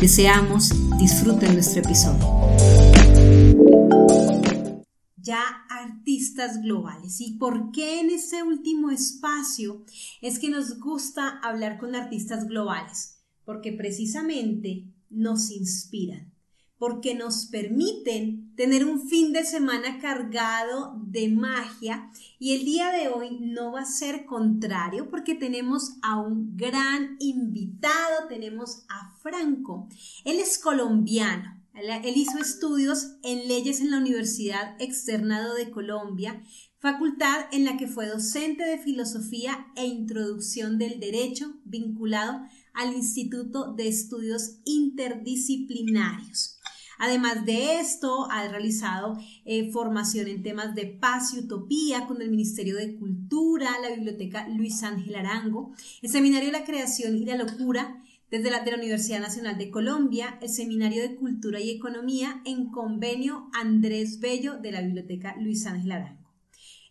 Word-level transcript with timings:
Deseamos 0.00 0.70
disfruten 0.96 1.54
nuestro 1.54 1.82
episodio. 1.82 2.24
Ya 5.16 5.42
artistas 5.68 6.62
globales. 6.62 7.20
¿Y 7.20 7.36
por 7.36 7.72
qué 7.72 7.98
en 7.98 8.10
este 8.10 8.44
último 8.44 8.92
espacio 8.92 9.84
es 10.20 10.38
que 10.38 10.50
nos 10.50 10.78
gusta 10.78 11.40
hablar 11.42 11.78
con 11.78 11.96
artistas 11.96 12.46
globales? 12.46 13.18
Porque 13.44 13.72
precisamente 13.72 14.86
nos 15.10 15.50
inspiran 15.50 16.32
porque 16.78 17.14
nos 17.14 17.46
permiten 17.46 18.37
tener 18.58 18.84
un 18.84 19.08
fin 19.08 19.32
de 19.32 19.44
semana 19.44 20.00
cargado 20.00 21.00
de 21.06 21.28
magia 21.28 22.10
y 22.40 22.56
el 22.56 22.64
día 22.64 22.90
de 22.90 23.06
hoy 23.06 23.38
no 23.40 23.70
va 23.70 23.82
a 23.82 23.86
ser 23.86 24.26
contrario 24.26 25.08
porque 25.10 25.36
tenemos 25.36 25.92
a 26.02 26.18
un 26.20 26.56
gran 26.56 27.14
invitado, 27.20 28.26
tenemos 28.28 28.84
a 28.88 29.14
Franco. 29.22 29.88
Él 30.24 30.40
es 30.40 30.58
colombiano. 30.58 31.56
Él 31.72 32.16
hizo 32.16 32.38
estudios 32.38 33.12
en 33.22 33.46
leyes 33.46 33.80
en 33.80 33.92
la 33.92 33.98
Universidad 33.98 34.74
Externado 34.80 35.54
de 35.54 35.70
Colombia, 35.70 36.42
facultad 36.80 37.46
en 37.52 37.64
la 37.64 37.76
que 37.76 37.86
fue 37.86 38.08
docente 38.08 38.64
de 38.64 38.78
filosofía 38.78 39.68
e 39.76 39.86
introducción 39.86 40.78
del 40.78 40.98
derecho 40.98 41.54
vinculado 41.64 42.40
al 42.74 42.94
Instituto 42.94 43.74
de 43.74 43.86
Estudios 43.86 44.56
Interdisciplinarios. 44.64 46.57
Además 46.98 47.46
de 47.46 47.78
esto, 47.78 48.28
ha 48.30 48.46
realizado 48.48 49.16
eh, 49.44 49.70
formación 49.70 50.26
en 50.28 50.42
temas 50.42 50.74
de 50.74 50.86
paz 50.86 51.32
y 51.32 51.38
utopía 51.38 52.06
con 52.06 52.20
el 52.20 52.30
Ministerio 52.30 52.76
de 52.76 52.96
Cultura, 52.96 53.70
la 53.80 53.94
Biblioteca 53.94 54.48
Luis 54.48 54.82
Ángel 54.82 55.14
Arango, 55.14 55.72
el 56.02 56.10
Seminario 56.10 56.50
de 56.50 56.58
la 56.58 56.64
Creación 56.64 57.16
y 57.16 57.24
la 57.24 57.36
Locura 57.36 58.02
desde 58.30 58.50
la, 58.50 58.62
de 58.62 58.72
la 58.72 58.76
Universidad 58.76 59.20
Nacional 59.20 59.56
de 59.56 59.70
Colombia, 59.70 60.38
el 60.42 60.48
Seminario 60.48 61.02
de 61.02 61.16
Cultura 61.16 61.60
y 61.60 61.70
Economía 61.70 62.42
en 62.44 62.70
convenio 62.70 63.48
Andrés 63.54 64.20
Bello 64.20 64.58
de 64.58 64.72
la 64.72 64.82
Biblioteca 64.82 65.36
Luis 65.40 65.66
Ángel 65.66 65.92
Arango. 65.92 66.28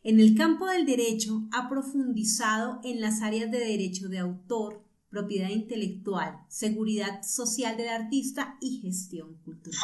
En 0.03 0.21
el 0.21 0.35
campo 0.35 0.67
del 0.67 0.85
derecho 0.85 1.47
ha 1.51 1.67
profundizado 1.67 2.79
en 2.83 3.01
las 3.01 3.21
áreas 3.21 3.51
de 3.51 3.59
derecho 3.59 4.07
de 4.07 4.19
autor, 4.19 4.86
propiedad 5.09 5.49
intelectual, 5.49 6.45
seguridad 6.49 7.23
social 7.23 7.77
del 7.77 7.89
artista 7.89 8.57
y 8.61 8.81
gestión 8.81 9.35
cultural. 9.45 9.79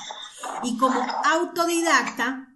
Y 0.63 0.77
como 0.77 0.99
autodidacta 0.99 2.53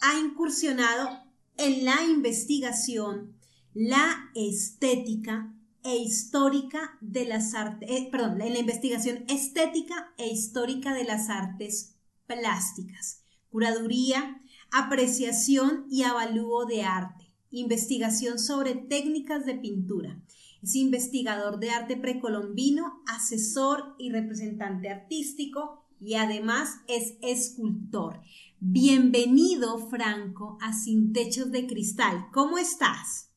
ha 0.00 0.18
incursionado 0.18 1.08
en 1.56 1.84
la 1.84 2.04
investigación, 2.04 3.36
la 3.74 4.30
estética 4.34 5.54
e 5.84 5.96
histórica 5.96 6.98
de 7.00 7.24
las 7.24 7.54
artes, 7.54 7.88
eh, 7.90 8.08
perdón, 8.10 8.40
en 8.40 8.52
la 8.52 8.58
investigación 8.58 9.24
estética 9.28 10.12
e 10.18 10.28
histórica 10.28 10.92
de 10.94 11.04
las 11.04 11.28
artes 11.28 11.94
plásticas, 12.26 13.22
curaduría, 13.50 14.42
apreciación 14.70 15.86
y 15.90 16.02
avalúo 16.02 16.66
de 16.66 16.82
arte, 16.82 17.32
investigación 17.50 18.38
sobre 18.38 18.74
técnicas 18.74 19.46
de 19.46 19.54
pintura, 19.54 20.20
es 20.62 20.74
investigador 20.74 21.58
de 21.58 21.70
arte 21.70 21.96
precolombino, 21.96 23.02
asesor 23.06 23.94
y 23.98 24.10
representante 24.10 24.90
artístico 24.90 25.84
y 26.00 26.14
además 26.14 26.80
es 26.88 27.14
escultor. 27.22 28.20
Bienvenido, 28.60 29.78
Franco, 29.88 30.58
a 30.60 30.72
Sin 30.72 31.12
Techos 31.12 31.52
de 31.52 31.66
Cristal. 31.66 32.28
¿Cómo 32.32 32.58
estás? 32.58 33.30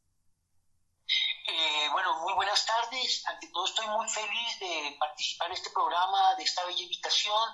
Eh, 1.47 1.89
bueno, 1.91 2.21
muy 2.23 2.33
buenas 2.33 2.65
tardes. 2.65 3.23
Ante 3.27 3.47
todo 3.53 3.65
estoy 3.65 3.87
muy 3.87 4.07
feliz 4.09 4.59
de 4.59 4.95
participar 4.99 5.47
en 5.49 5.53
este 5.53 5.69
programa, 5.69 6.35
de 6.37 6.43
esta 6.43 6.65
bella 6.65 6.81
invitación 6.81 7.49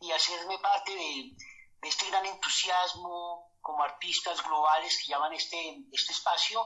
y 0.00 0.10
hacerme 0.12 0.58
parte 0.58 0.94
de, 0.94 1.36
este 1.82 2.08
gran 2.10 2.26
entusiasmo 2.26 3.54
como 3.60 3.82
artistas 3.82 4.42
globales 4.42 5.00
que 5.00 5.12
llaman 5.12 5.32
este, 5.32 5.84
este 5.92 6.12
espacio 6.12 6.60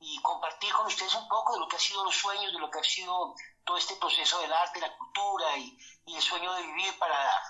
y 0.00 0.18
compartir 0.22 0.72
con 0.72 0.86
ustedes 0.86 1.14
un 1.14 1.28
poco 1.28 1.52
de 1.52 1.60
lo 1.60 1.68
que 1.68 1.76
ha 1.76 1.78
sido 1.78 2.02
los 2.02 2.14
sueños, 2.14 2.52
de 2.52 2.58
lo 2.58 2.70
que 2.70 2.78
ha 2.78 2.82
sido 2.82 3.34
todo 3.64 3.76
este 3.76 3.96
proceso 3.96 4.40
del 4.40 4.52
arte, 4.52 4.80
la 4.80 4.96
cultura 4.96 5.56
y, 5.58 5.78
el 6.06 6.22
sueño 6.22 6.52
de 6.54 6.62
vivir 6.62 6.98
para 6.98 7.16
dar. 7.16 7.42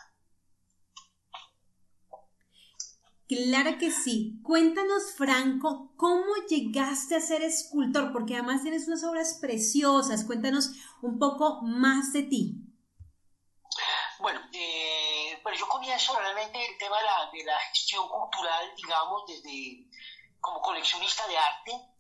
Claro 3.27 3.78
que 3.78 3.91
sí. 3.91 4.41
Cuéntanos, 4.43 5.15
Franco, 5.16 5.93
¿cómo 5.97 6.34
llegaste 6.49 7.16
a 7.16 7.21
ser 7.21 7.43
escultor? 7.43 8.12
Porque 8.12 8.34
además 8.34 8.62
tienes 8.62 8.87
unas 8.88 9.05
obras 9.05 9.38
preciosas. 9.41 10.25
Cuéntanos 10.25 10.72
un 11.00 11.19
poco 11.19 11.62
más 11.62 12.12
de 12.12 12.25
ti. 12.25 12.56
Bueno, 14.19 14.41
eh, 14.53 15.41
yo 15.56 15.69
comienzo 15.69 16.19
realmente 16.19 16.67
el 16.67 16.77
tema 16.77 16.99
de 16.99 17.05
la, 17.05 17.31
de 17.32 17.44
la 17.44 17.59
gestión 17.72 18.09
cultural, 18.09 18.75
digamos, 18.77 19.22
desde 19.27 19.88
como 20.41 20.61
coleccionista 20.61 21.27
de 21.28 21.38
arte 21.38 21.91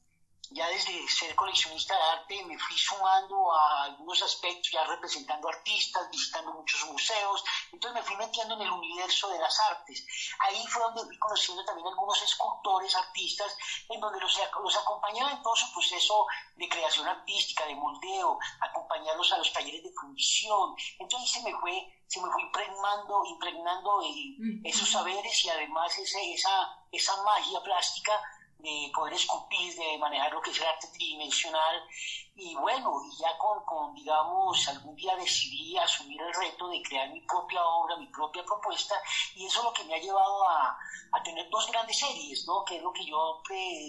ya 0.50 0.68
desde 0.68 1.06
ser 1.08 1.34
coleccionista 1.36 1.94
de 1.94 2.02
arte 2.02 2.44
me 2.44 2.58
fui 2.58 2.76
sumando 2.76 3.52
a 3.52 3.84
algunos 3.84 4.20
aspectos, 4.22 4.70
ya 4.72 4.84
representando 4.84 5.48
artistas, 5.48 6.10
visitando 6.10 6.52
muchos 6.52 6.84
museos, 6.86 7.44
entonces 7.72 8.00
me 8.00 8.06
fui 8.06 8.16
metiendo 8.16 8.54
en 8.54 8.62
el 8.62 8.70
universo 8.70 9.28
de 9.28 9.38
las 9.38 9.60
artes. 9.70 10.04
Ahí 10.40 10.66
fue 10.66 10.82
donde 10.82 11.04
fui 11.04 11.18
conociendo 11.18 11.64
también 11.64 11.86
algunos 11.86 12.20
escultores, 12.22 12.94
artistas, 12.96 13.56
en 13.88 14.00
donde 14.00 14.18
los, 14.18 14.40
los 14.62 14.76
acompañaba 14.76 15.32
en 15.32 15.42
todo 15.42 15.54
su 15.54 15.72
proceso 15.72 16.26
de 16.56 16.68
creación 16.68 17.06
artística, 17.06 17.66
de 17.66 17.76
moldeo, 17.76 18.38
acompañarlos 18.60 19.32
a 19.32 19.38
los 19.38 19.52
talleres 19.52 19.84
de 19.84 19.92
fundición. 19.92 20.74
Entonces 20.98 21.30
se 21.30 21.42
me 21.42 21.54
fue 21.60 21.96
se 22.10 22.20
me 22.20 22.28
fue 22.32 22.42
impregnando, 22.42 23.24
impregnando 23.24 24.00
esos 24.64 24.90
saberes 24.90 25.44
y 25.44 25.48
además 25.48 25.96
ese, 25.96 26.34
esa, 26.34 26.76
esa 26.90 27.22
magia 27.22 27.62
plástica 27.62 28.20
de 28.60 28.90
poder 28.94 29.14
escupir, 29.14 29.74
de 29.74 29.98
manejar 29.98 30.32
lo 30.32 30.40
que 30.40 30.50
es 30.50 30.58
el 30.58 30.66
arte 30.66 30.88
tridimensional. 30.88 31.82
Y 32.34 32.54
bueno, 32.54 32.92
y 33.04 33.22
ya 33.22 33.36
con, 33.36 33.64
con, 33.64 33.94
digamos, 33.94 34.68
algún 34.68 34.94
día 34.96 35.14
decidí 35.16 35.76
asumir 35.76 36.20
el 36.20 36.34
reto 36.34 36.68
de 36.68 36.80
crear 36.82 37.08
mi 37.10 37.20
propia 37.22 37.64
obra, 37.64 37.96
mi 37.96 38.06
propia 38.08 38.42
propuesta, 38.44 38.94
y 39.34 39.44
eso 39.46 39.58
es 39.58 39.64
lo 39.64 39.72
que 39.72 39.84
me 39.84 39.94
ha 39.94 39.98
llevado 39.98 40.48
a, 40.48 40.76
a 41.12 41.22
tener 41.22 41.48
dos 41.50 41.66
grandes 41.70 41.98
series, 41.98 42.44
¿no? 42.46 42.64
Que 42.64 42.76
es 42.76 42.82
lo 42.82 42.92
que 42.92 43.04
yo 43.04 43.42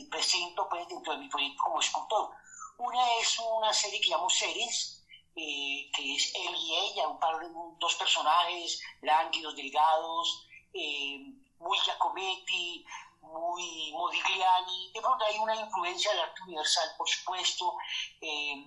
presento 0.10 0.68
pues, 0.70 0.88
dentro 0.88 1.14
de 1.14 1.20
mi 1.20 1.30
proyecto 1.30 1.64
como 1.64 1.80
escultor. 1.80 2.30
Una 2.78 3.18
es 3.20 3.40
una 3.40 3.72
serie 3.72 4.02
que 4.02 4.10
llamo 4.10 4.30
Seres, 4.30 5.06
eh, 5.36 5.90
que 5.94 6.16
es 6.16 6.34
él 6.36 6.56
y 6.56 6.76
ella, 6.76 7.08
un 7.08 7.20
par 7.20 7.40
de 7.40 7.48
dos 7.80 7.96
personajes 7.96 8.82
lánguidos, 9.02 9.56
delgados, 9.56 10.48
eh, 10.74 11.20
muy 11.60 11.78
Giacometti, 11.78 12.84
muy 13.22 13.92
Modigliani, 13.92 14.92
de 14.94 15.02
pronto 15.02 15.26
hay 15.26 15.38
una 15.38 15.56
influencia 15.56 16.12
del 16.12 16.22
arte 16.22 16.42
universal, 16.44 16.90
por 16.98 17.08
supuesto, 17.08 17.76
eh, 18.22 18.66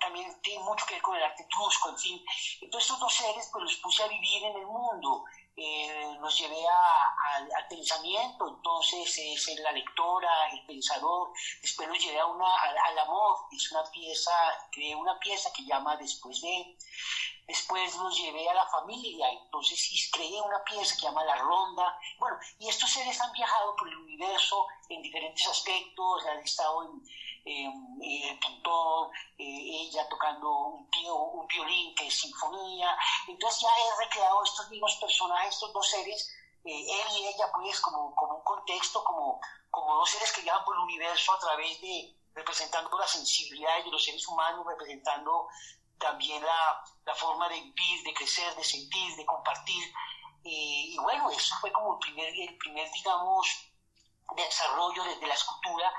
también 0.00 0.40
tiene 0.42 0.64
mucho 0.64 0.84
que 0.86 0.94
ver 0.94 1.02
con 1.02 1.16
el 1.16 1.22
arte 1.22 1.46
trusco, 1.50 1.90
en 1.90 1.98
fin. 1.98 2.24
Entonces 2.60 2.90
estos 2.90 3.00
dos 3.00 3.14
seres 3.14 3.48
pues 3.52 3.64
los 3.64 3.76
puse 3.76 4.02
a 4.02 4.08
vivir 4.08 4.44
en 4.44 4.56
el 4.56 4.66
mundo, 4.66 5.24
eh, 5.56 6.16
los 6.20 6.38
llevé 6.38 6.64
al 6.66 7.68
pensamiento, 7.68 8.48
entonces 8.48 9.18
es 9.18 9.60
la 9.60 9.72
lectora, 9.72 10.48
el 10.52 10.64
pensador, 10.66 11.32
después 11.60 11.88
los 11.88 11.98
llevé 11.98 12.18
a 12.18 12.26
una, 12.26 12.54
al, 12.62 12.98
amor, 12.98 13.36
es 13.50 13.70
una 13.72 13.84
pieza, 13.90 14.32
creé 14.72 14.94
una 14.94 15.18
pieza 15.18 15.52
que 15.52 15.64
llama 15.64 15.96
Después 15.96 16.40
de, 16.40 16.76
Después 17.50 17.96
los 17.96 18.16
llevé 18.16 18.48
a 18.48 18.54
la 18.54 18.64
familia, 18.68 19.28
entonces 19.28 20.08
creé 20.12 20.40
una 20.40 20.62
pieza 20.62 20.94
que 20.94 21.02
llama 21.02 21.24
La 21.24 21.34
Ronda. 21.34 21.98
Bueno, 22.16 22.38
y 22.60 22.68
estos 22.68 22.88
seres 22.88 23.20
han 23.20 23.32
viajado 23.32 23.74
por 23.74 23.88
el 23.88 23.96
universo 23.96 24.68
en 24.88 25.02
diferentes 25.02 25.48
aspectos, 25.48 26.26
han 26.26 26.38
estado 26.38 26.84
en, 26.84 27.02
el 27.44 28.38
pintor, 28.38 29.10
eh, 29.36 29.82
ella 29.82 30.08
tocando 30.08 30.48
un, 30.48 30.88
un 31.08 31.46
violín 31.48 31.92
que 31.96 32.06
es 32.06 32.20
sinfonía. 32.20 32.96
Entonces 33.26 33.62
ya 33.62 33.68
he 33.68 34.04
recreado 34.04 34.44
estos 34.44 34.70
mismos 34.70 34.94
personajes, 35.00 35.52
estos 35.52 35.72
dos 35.72 35.90
seres, 35.90 36.32
eh, 36.64 36.70
él 36.70 37.18
y 37.18 37.26
ella, 37.26 37.50
pues 37.52 37.80
como, 37.80 38.14
como 38.14 38.36
un 38.36 38.44
contexto, 38.44 39.02
como, 39.02 39.40
como 39.72 39.96
dos 39.96 40.08
seres 40.08 40.30
que 40.30 40.42
viajan 40.42 40.64
por 40.64 40.76
el 40.76 40.82
universo 40.82 41.32
a 41.32 41.38
través 41.40 41.80
de 41.80 42.14
representando 42.32 42.96
la 42.96 43.08
sensibilidad 43.08 43.82
de 43.84 43.90
los 43.90 44.04
seres 44.04 44.26
humanos, 44.28 44.64
representando 44.64 45.48
también 46.00 46.42
la, 46.44 46.82
la, 47.04 47.14
forma 47.14 47.48
de 47.48 47.60
vivir, 47.60 48.02
de 48.04 48.14
crecer, 48.14 48.54
de 48.56 48.64
sentir, 48.64 49.14
de 49.16 49.26
compartir. 49.26 49.84
y 50.42 50.96
bueno, 50.98 51.30
eso 51.30 51.54
fue 51.60 51.70
como 51.70 51.94
el 51.94 51.98
primer, 51.98 52.28
el 52.34 52.56
primer 52.56 52.90
digamos, 52.90 53.70
desarrollo 54.36 55.04
desde 55.04 55.26
la 55.26 55.34
escultura 55.34 55.92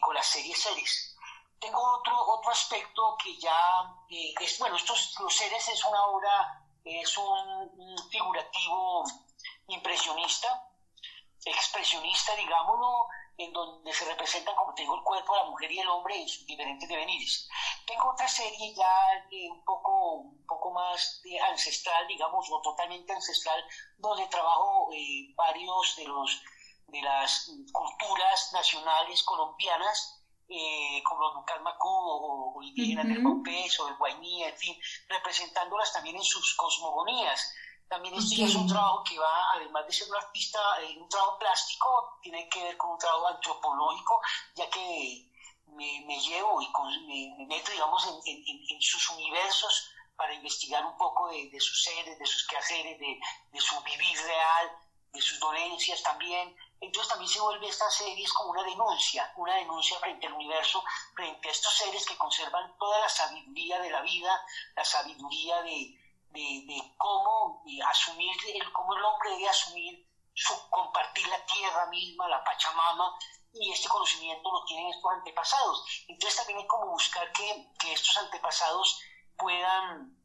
con 0.00 0.14
las 0.14 0.26
series 0.26 0.58
series. 0.58 1.16
Tengo 1.58 1.80
otro, 1.98 2.16
otro 2.26 2.50
aspecto 2.50 3.16
que 3.22 3.36
ya 3.36 3.94
es, 4.08 4.58
bueno, 4.58 4.76
estos, 4.76 5.14
los 5.20 5.34
seres 5.34 5.68
es 5.68 5.84
una 5.84 6.06
obra, 6.06 6.64
es 6.84 7.18
un 7.18 7.96
figurativo 8.10 9.04
impresionista, 9.68 10.66
expresionista, 11.44 12.34
digámoslo, 12.36 13.08
en 13.40 13.52
donde 13.54 13.92
se 13.92 14.04
representan, 14.04 14.54
como 14.54 14.74
tengo 14.74 14.94
el 14.94 15.02
cuerpo, 15.02 15.34
la 15.34 15.44
mujer 15.44 15.72
y 15.72 15.78
el 15.78 15.88
hombre 15.88 16.20
en 16.20 16.28
sus 16.28 16.44
diferentes 16.44 16.86
devenires. 16.86 17.48
Tengo 17.86 18.10
otra 18.10 18.28
serie 18.28 18.74
ya 18.74 18.92
un, 19.50 19.64
poco, 19.64 20.14
un 20.16 20.46
poco 20.46 20.72
más 20.72 21.22
ancestral, 21.50 22.06
digamos, 22.06 22.46
o 22.50 22.60
totalmente 22.60 23.12
ancestral, 23.12 23.64
donde 23.96 24.26
trabajo 24.26 24.90
eh, 24.92 25.32
varios 25.34 25.96
de, 25.96 26.04
los, 26.04 26.42
de 26.88 27.00
las 27.00 27.50
culturas 27.72 28.52
nacionales 28.52 29.22
colombianas, 29.22 30.22
eh, 30.48 31.02
como 31.04 31.22
los 31.22 31.34
Nucalmacú 31.36 31.88
o, 31.88 32.58
o 32.58 32.62
indígenas 32.62 33.08
del 33.08 33.22
Copés 33.22 33.80
o 33.80 33.88
el 33.88 33.96
Guainí, 33.96 34.44
en 34.44 34.56
fin, 34.56 34.76
representándolas 35.08 35.92
también 35.94 36.16
en 36.16 36.24
sus 36.24 36.54
cosmogonías 36.56 37.54
también 37.90 38.14
este 38.14 38.44
es 38.44 38.54
un 38.54 38.68
trabajo 38.68 39.02
que 39.02 39.18
va, 39.18 39.50
además 39.52 39.84
de 39.84 39.92
ser 39.92 40.08
un 40.08 40.14
artista, 40.14 40.60
eh, 40.80 40.96
un 40.96 41.08
trabajo 41.08 41.36
plástico, 41.40 42.18
tiene 42.22 42.48
que 42.48 42.62
ver 42.62 42.76
con 42.76 42.92
un 42.92 42.98
trabajo 42.98 43.26
antropológico, 43.26 44.20
ya 44.54 44.70
que 44.70 45.28
me, 45.66 46.20
llevo 46.20 46.62
y 46.62 46.68
me, 47.36 47.46
meto, 47.46 47.72
digamos, 47.72 48.06
en, 48.26 48.80
sus 48.80 49.10
universos 49.10 49.90
para 50.14 50.32
investigar 50.34 50.86
un 50.86 50.96
poco 50.96 51.30
de, 51.30 51.58
sus 51.58 51.82
seres, 51.82 52.16
de 52.16 52.26
sus 52.26 52.46
quehaceres, 52.46 52.96
de, 53.00 53.60
su 53.60 53.80
vivir 53.82 54.18
real, 54.20 54.70
de 55.12 55.20
sus 55.20 55.40
dolencias 55.40 56.00
también. 56.04 56.56
Entonces 56.80 57.10
también 57.10 57.28
se 57.28 57.40
vuelve 57.40 57.68
esta 57.68 57.90
serie 57.90 58.24
como 58.34 58.50
una 58.50 58.62
denuncia, 58.62 59.32
una 59.36 59.56
denuncia 59.56 59.98
frente 59.98 60.28
al 60.28 60.34
universo, 60.34 60.82
frente 61.16 61.48
a 61.48 61.52
estos 61.52 61.76
seres 61.76 62.06
que 62.06 62.16
conservan 62.16 62.76
toda 62.78 63.00
la 63.00 63.08
sabiduría 63.08 63.80
de 63.80 63.90
la 63.90 64.00
vida, 64.02 64.40
la 64.76 64.84
sabiduría 64.84 65.60
de, 65.62 66.00
de, 66.32 66.94
cómo 66.96 67.62
asumir, 67.86 68.36
el, 68.54 68.72
cómo 68.72 68.94
el 68.94 69.02
hombre 69.02 69.30
debe 69.30 69.38
asumir, 69.50 70.06
su, 70.34 70.54
compartir 70.70 71.26
la 71.28 71.44
tierra 71.46 71.86
misma, 71.86 72.28
la 72.28 72.42
Pachamama, 72.44 73.18
y 73.52 73.72
este 73.72 73.88
conocimiento 73.88 74.50
lo 74.50 74.64
tienen 74.64 74.88
estos 74.88 75.12
antepasados. 75.12 75.84
Entonces 76.08 76.36
también 76.36 76.60
hay 76.60 76.66
como 76.66 76.86
buscar 76.86 77.30
que, 77.32 77.68
que 77.78 77.92
estos 77.92 78.16
antepasados 78.18 79.00
puedan, 79.36 80.16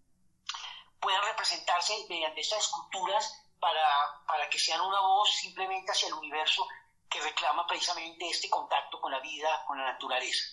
puedan 1.00 1.24
representarse 1.24 2.06
mediante 2.08 2.42
estas 2.42 2.60
esculturas 2.60 3.42
para, 3.60 4.24
para 4.28 4.50
que 4.50 4.60
sean 4.60 4.82
una 4.82 5.02
voz 5.02 5.30
simplemente 5.36 5.92
hacia 5.92 6.08
el 6.08 6.14
universo 6.14 6.68
que 7.10 7.22
reclama 7.22 7.66
precisamente 7.66 8.30
este 8.30 8.50
contacto 8.50 9.00
con 9.00 9.12
la 9.12 9.20
vida, 9.20 9.64
con 9.66 9.78
la 9.78 9.86
naturaleza. 9.86 10.44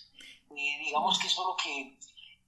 Eh, 0.55 0.77
digamos 0.79 1.19
que 1.19 1.27
eso 1.27 1.41
es 1.41 1.47
lo 1.47 1.55
que 1.55 1.99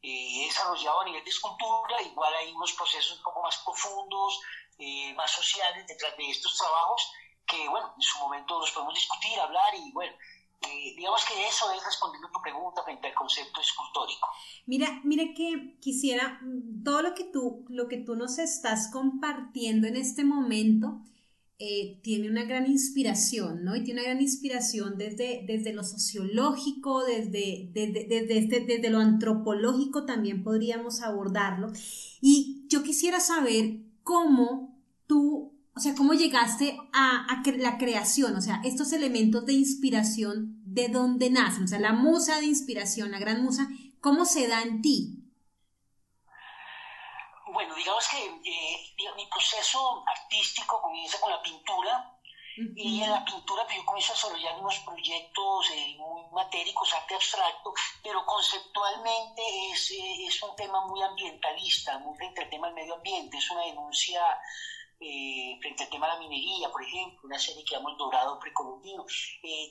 eh, 0.08 0.46
desarrollado 0.46 1.02
a 1.02 1.06
nivel 1.06 1.24
de 1.24 1.30
escultura, 1.32 2.00
igual 2.04 2.32
hay 2.36 2.52
unos 2.54 2.74
procesos 2.74 3.18
un 3.18 3.24
poco 3.24 3.42
más 3.42 3.58
profundos, 3.66 4.40
eh, 4.78 5.14
más 5.16 5.32
sociales 5.32 5.88
detrás 5.88 6.16
de 6.16 6.30
estos 6.30 6.56
trabajos, 6.56 7.12
que 7.48 7.68
bueno, 7.70 7.92
en 7.96 8.02
su 8.02 8.20
momento 8.20 8.60
los 8.60 8.72
podemos 8.72 8.94
discutir, 8.94 9.40
hablar 9.40 9.74
y 9.74 9.92
bueno, 9.94 10.14
eh, 10.62 10.94
digamos 10.96 11.26
que 11.26 11.48
eso 11.48 11.72
es 11.72 11.84
respondiendo 11.84 12.28
a 12.28 12.32
tu 12.32 12.40
pregunta 12.40 12.84
frente 12.84 13.08
al 13.08 13.16
concepto 13.16 13.62
escultórico. 13.62 14.30
Mira, 14.68 15.02
mira 15.04 15.24
que 15.36 15.80
quisiera, 15.82 16.40
todo 16.84 17.02
lo 17.02 17.16
que 17.16 17.24
tú, 17.24 17.66
lo 17.70 17.88
que 17.88 17.98
tú 17.98 18.16
nos 18.16 18.38
estás 18.38 18.92
compartiendo 18.92 19.88
en 19.88 19.96
este 19.96 20.24
momento, 20.24 21.00
eh, 21.58 22.02
tiene 22.04 22.30
una 22.30 22.44
gran 22.44 22.70
inspiración, 22.70 23.64
¿no? 23.64 23.78
Y 23.78 23.84
tiene 23.84 24.02
una 24.02 24.10
gran 24.10 24.22
inspiración 24.22 24.98
desde, 24.98 25.46
desde 25.48 25.72
lo 25.72 25.86
sociológico, 25.86 27.06
desde, 27.06 27.70
desde, 27.74 28.06
desde, 28.10 28.38
este, 28.40 28.66
desde 28.66 28.90
lo 28.90 29.00
antropológico 29.00 30.06
también 30.06 30.44
podríamos 30.44 31.02
abordarlo. 31.02 31.72
Y 32.20 32.66
yo 32.68 32.84
quisiera 32.84 33.22
saber 33.22 33.78
cómo 34.04 34.78
tú, 35.08 35.54
o 35.74 35.80
sea, 35.80 35.96
cómo 35.96 36.14
llegaste 36.14 36.78
a, 36.92 37.26
a 37.26 37.44
la 37.58 37.78
creación, 37.78 38.36
o 38.36 38.42
sea, 38.42 38.62
estos 38.66 38.92
elementos 38.92 39.46
de 39.46 39.54
inspiración, 39.54 40.62
¿de 40.66 40.90
dónde 40.90 41.30
nacen? 41.30 41.64
O 41.64 41.68
sea, 41.68 41.80
la 41.80 41.94
musa 41.94 42.38
de 42.42 42.48
inspiración, 42.48 43.12
la 43.12 43.20
gran 43.20 43.42
musa, 43.42 43.70
¿cómo 44.02 44.26
se 44.26 44.50
da 44.50 44.62
en 44.62 44.82
ti? 44.82 45.25
Bueno, 47.56 47.74
digamos 47.74 48.06
que 48.10 48.18
eh, 48.20 49.14
mi 49.16 49.26
proceso 49.28 50.04
artístico 50.06 50.82
comienza 50.82 51.20
con 51.22 51.32
la 51.32 51.42
pintura. 51.42 52.12
Y 52.58 53.02
en 53.02 53.12
la 53.12 53.26
pintura 53.26 53.66
pues, 53.66 53.76
yo 53.76 53.86
comienzo 53.86 54.14
a 54.14 54.16
desarrollar 54.16 54.60
unos 54.62 54.80
proyectos 54.80 55.70
eh, 55.72 55.96
muy 55.98 56.24
matéricos, 56.32 56.94
arte 56.94 57.16
abstracto, 57.16 57.74
pero 58.02 58.26
conceptualmente 58.26 59.42
es, 59.72 59.92
eh, 59.92 60.26
es, 60.26 60.42
un 60.42 60.56
tema 60.56 60.86
muy 60.86 61.02
ambientalista, 61.02 62.00
muy 62.00 62.16
frente 62.16 62.44
al 62.44 62.50
tema 62.50 62.68
del 62.68 62.76
medio 62.76 62.96
ambiente, 62.96 63.38
es 63.38 63.52
una 63.52 63.66
denuncia 63.66 64.22
frente 64.98 65.84
al 65.84 65.90
tema 65.90 66.08
de 66.08 66.14
la 66.14 66.20
minería, 66.20 66.72
por 66.72 66.82
ejemplo, 66.82 67.20
una 67.24 67.38
serie 67.38 67.66
que 67.66 67.76
llamamos 67.76 67.98
Dorado 67.98 68.40
Precolombino. 68.40 69.06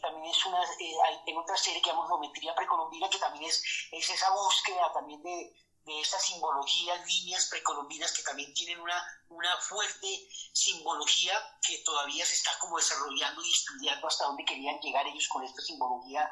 también 0.02 0.26
es 0.26 0.46
una, 0.46 0.60
hay, 0.60 1.34
otra 1.34 1.56
serie 1.56 1.80
que 1.80 1.88
llamamos 1.88 2.10
Geometría 2.10 2.54
Precolombina, 2.54 3.08
que 3.08 3.19
también 3.19 3.44
es, 3.46 3.64
es 3.92 4.10
esa 4.10 4.30
búsqueda 4.30 4.92
también 4.92 5.22
de, 5.22 5.54
de 5.84 6.00
estas 6.00 6.25
simbologías, 6.26 7.06
líneas 7.06 7.46
precolombinas 7.50 8.12
que 8.12 8.22
también 8.22 8.52
tienen 8.54 8.81
una, 8.81 9.02
una 9.29 9.56
fuerte 9.59 10.29
simbología 10.53 11.35
que 11.61 11.79
todavía 11.79 12.25
se 12.25 12.35
está 12.35 12.50
como 12.59 12.76
desarrollando 12.76 13.43
y 13.43 13.50
estudiando 13.50 14.06
hasta 14.06 14.26
dónde 14.26 14.44
querían 14.44 14.79
llegar 14.81 15.06
ellos 15.06 15.29
con 15.29 15.43
esta 15.44 15.62
simbología 15.62 16.31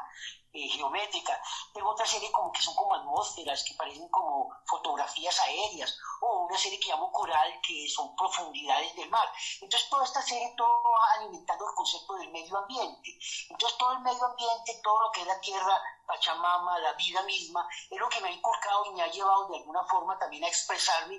eh, 0.55 0.69
geométrica. 0.69 1.41
Tengo 1.73 1.91
otra 1.91 2.07
serie 2.07 2.31
como 2.31 2.53
que 2.53 2.61
son 2.61 2.75
como 2.75 2.95
atmósferas, 2.95 3.65
que 3.65 3.75
parecen 3.75 4.07
como 4.11 4.51
fotografías 4.67 5.41
aéreas, 5.41 5.97
o 6.21 6.47
una 6.47 6.59
serie 6.59 6.79
que 6.79 6.91
llamo 6.91 7.11
coral, 7.11 7.59
que 7.67 7.89
son 7.89 8.15
profundidades 8.15 8.95
del 8.95 9.09
mar. 9.09 9.27
Entonces 9.63 9.89
toda 9.89 10.05
esta 10.05 10.21
serie, 10.21 10.53
todo 10.57 10.69
va 10.69 11.21
alimentando 11.21 11.67
el 11.67 11.75
concepto 11.75 12.15
del 12.17 12.31
medio 12.31 12.59
ambiente. 12.59 13.19
Entonces 13.49 13.79
todo 13.79 13.93
el 13.93 14.01
medio 14.01 14.25
ambiente, 14.27 14.81
todo 14.83 15.01
lo 15.01 15.11
que 15.11 15.23
es 15.23 15.27
la 15.27 15.41
tierra, 15.41 15.81
Pachamama, 16.07 16.79
la 16.81 16.93
vida 16.95 17.23
misma, 17.23 17.67
es 17.91 17.99
lo 17.99 18.09
que 18.11 18.21
me 18.21 18.29
ha 18.29 18.33
inculcado 18.33 18.85
y 18.87 18.91
me 18.91 19.03
ha 19.03 19.11
llevado 19.11 19.49
de 19.49 19.57
alguna 19.57 19.85
forma 19.85 20.19
también 20.19 20.45
a 20.45 20.49
expresarme 20.49 21.19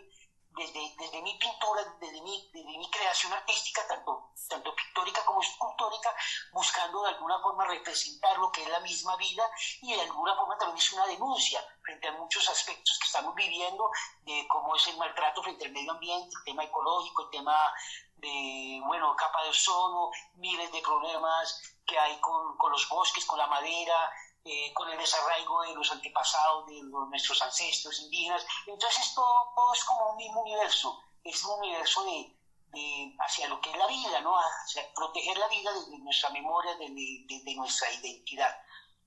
desde, 0.56 0.96
desde 0.98 1.22
mi 1.22 1.38
pintura, 1.38 1.84
desde 2.00 2.22
mi, 2.22 2.50
desde 2.54 2.78
mi 2.78 2.90
creación 2.90 3.34
artística, 3.34 3.86
tanto, 3.88 4.32
tanto 4.48 4.76
pictórica 4.76 5.24
como 5.26 5.42
escultórica, 5.42 6.14
buscando 6.52 7.04
de 7.04 7.10
alguna 7.10 7.40
forma 7.42 7.66
representar 7.66 8.38
lo 8.38 8.52
que 8.52 8.64
es 8.64 8.70
la 8.70 8.80
misma 8.82 9.16
vida 9.18 9.50
y 9.82 9.94
de 9.94 10.02
alguna 10.02 10.36
forma 10.36 10.58
también 10.58 10.78
es 10.78 10.94
una 10.94 11.08
denuncia 11.08 11.64
frente 11.82 12.08
a 12.08 12.14
muchos 12.14 12.48
aspectos 12.50 12.98
que 13.00 13.08
estamos 13.08 13.36
viviendo, 13.36 13.90
de 14.22 14.48
cómo 14.48 14.76
es 14.76 14.88
el 14.88 14.98
maltrato 14.98 15.42
frente 15.44 15.66
al 15.66 15.72
medio 15.72 15.92
ambiente, 15.92 16.36
el 16.38 16.44
tema 16.44 16.64
ecológico, 16.64 17.24
el 17.24 17.30
tema 17.32 17.74
de, 18.18 18.82
bueno, 18.86 19.16
capa 19.16 19.44
de 19.44 19.50
ozono, 19.50 20.12
miles 20.36 20.72
de 20.72 20.82
problemas 20.82 21.62
que 21.86 21.98
hay 21.98 22.20
con, 22.22 22.58
con 22.58 22.72
los 22.72 22.88
bosques, 22.88 23.26
con 23.26 23.38
la 23.38 23.48
madera, 23.48 24.12
eh, 24.46 24.74
con 24.74 24.90
el 24.90 24.98
desarraigo 24.98 25.62
de 25.62 25.74
los 25.74 25.90
antepasados, 25.92 26.68
de 26.68 26.82
nuestros 26.84 27.42
ancestros 27.42 28.00
indígenas. 28.02 28.46
Entonces 28.68 29.14
todo, 29.16 29.54
todo, 29.56 29.74
es 29.74 29.84
como 29.86 30.12
un 30.12 30.18
mismo 30.18 30.42
universo, 30.42 31.02
es 31.24 31.44
un 31.46 31.60
universo 31.60 32.04
de, 32.04 32.36
de, 32.74 33.16
hacia 33.20 33.48
lo 33.48 33.62
que 33.62 33.72
es 33.72 33.78
la 33.78 33.88
vida, 33.88 34.20
¿no? 34.20 34.36
Hacia 34.38 34.94
proteger 34.94 35.38
la 35.38 35.48
vida 35.48 35.72
desde 35.72 35.98
nuestra 35.98 36.30
memoria, 36.32 36.76
desde, 36.76 37.26
desde, 37.26 37.56
nuestra 37.56 37.90
identidad. 37.94 38.54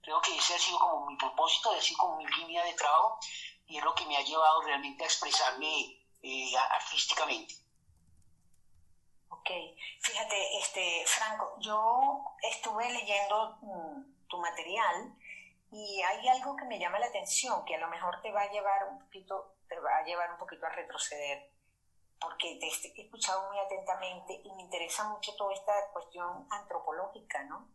Creo 0.00 0.20
que 0.22 0.34
ese 0.36 0.54
ha 0.54 0.58
sido 0.58 0.78
como 0.78 1.06
mi 1.06 1.16
propósito, 1.16 1.70
ha 1.70 1.82
sido 1.82 1.98
como 1.98 2.16
mi 2.16 2.26
línea 2.26 2.64
de 2.64 2.72
trabajo 2.72 3.18
y 3.66 3.76
es 3.76 3.84
lo 3.84 3.94
que 3.94 4.06
me 4.06 4.16
ha 4.16 4.22
llevado 4.22 4.62
realmente 4.62 5.04
a 5.04 5.06
expresarme 5.06 6.00
eh, 6.22 6.56
artísticamente. 6.56 7.54
Ok, 9.28 9.50
fíjate, 10.00 10.58
este, 10.58 11.04
Franco, 11.06 11.56
yo 11.60 12.24
estuve 12.42 12.90
leyendo 12.90 13.58
mm, 13.60 14.28
tu 14.28 14.38
material 14.38 15.14
y 15.78 16.00
hay 16.00 16.26
algo 16.28 16.56
que 16.56 16.64
me 16.64 16.78
llama 16.78 16.98
la 16.98 17.08
atención, 17.08 17.62
que 17.66 17.74
a 17.74 17.78
lo 17.78 17.88
mejor 17.88 18.22
te 18.22 18.32
va 18.32 18.40
a 18.40 18.50
llevar 18.50 18.88
un 18.88 18.98
poquito, 18.98 19.56
te 19.68 19.78
va 19.78 19.98
a 19.98 20.04
llevar 20.04 20.32
un 20.32 20.38
poquito 20.38 20.64
a 20.64 20.70
retroceder, 20.70 21.52
porque 22.18 22.56
te 22.58 22.66
he 22.66 23.04
escuchado 23.04 23.46
muy 23.50 23.58
atentamente 23.58 24.40
y 24.42 24.54
me 24.54 24.62
interesa 24.62 25.06
mucho 25.10 25.36
toda 25.36 25.52
esta 25.52 25.74
cuestión 25.92 26.46
antropológica, 26.50 27.44
¿no? 27.44 27.68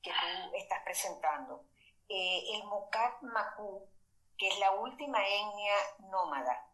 Que 0.00 0.12
tú 0.12 0.54
estás 0.54 0.84
presentando. 0.84 1.64
Eh, 2.08 2.44
el 2.54 2.62
Mukat 2.62 3.22
Maku, 3.22 3.90
que 4.38 4.46
es 4.46 4.58
la 4.60 4.70
última 4.76 5.18
etnia 5.26 5.74
nómada 6.10 6.64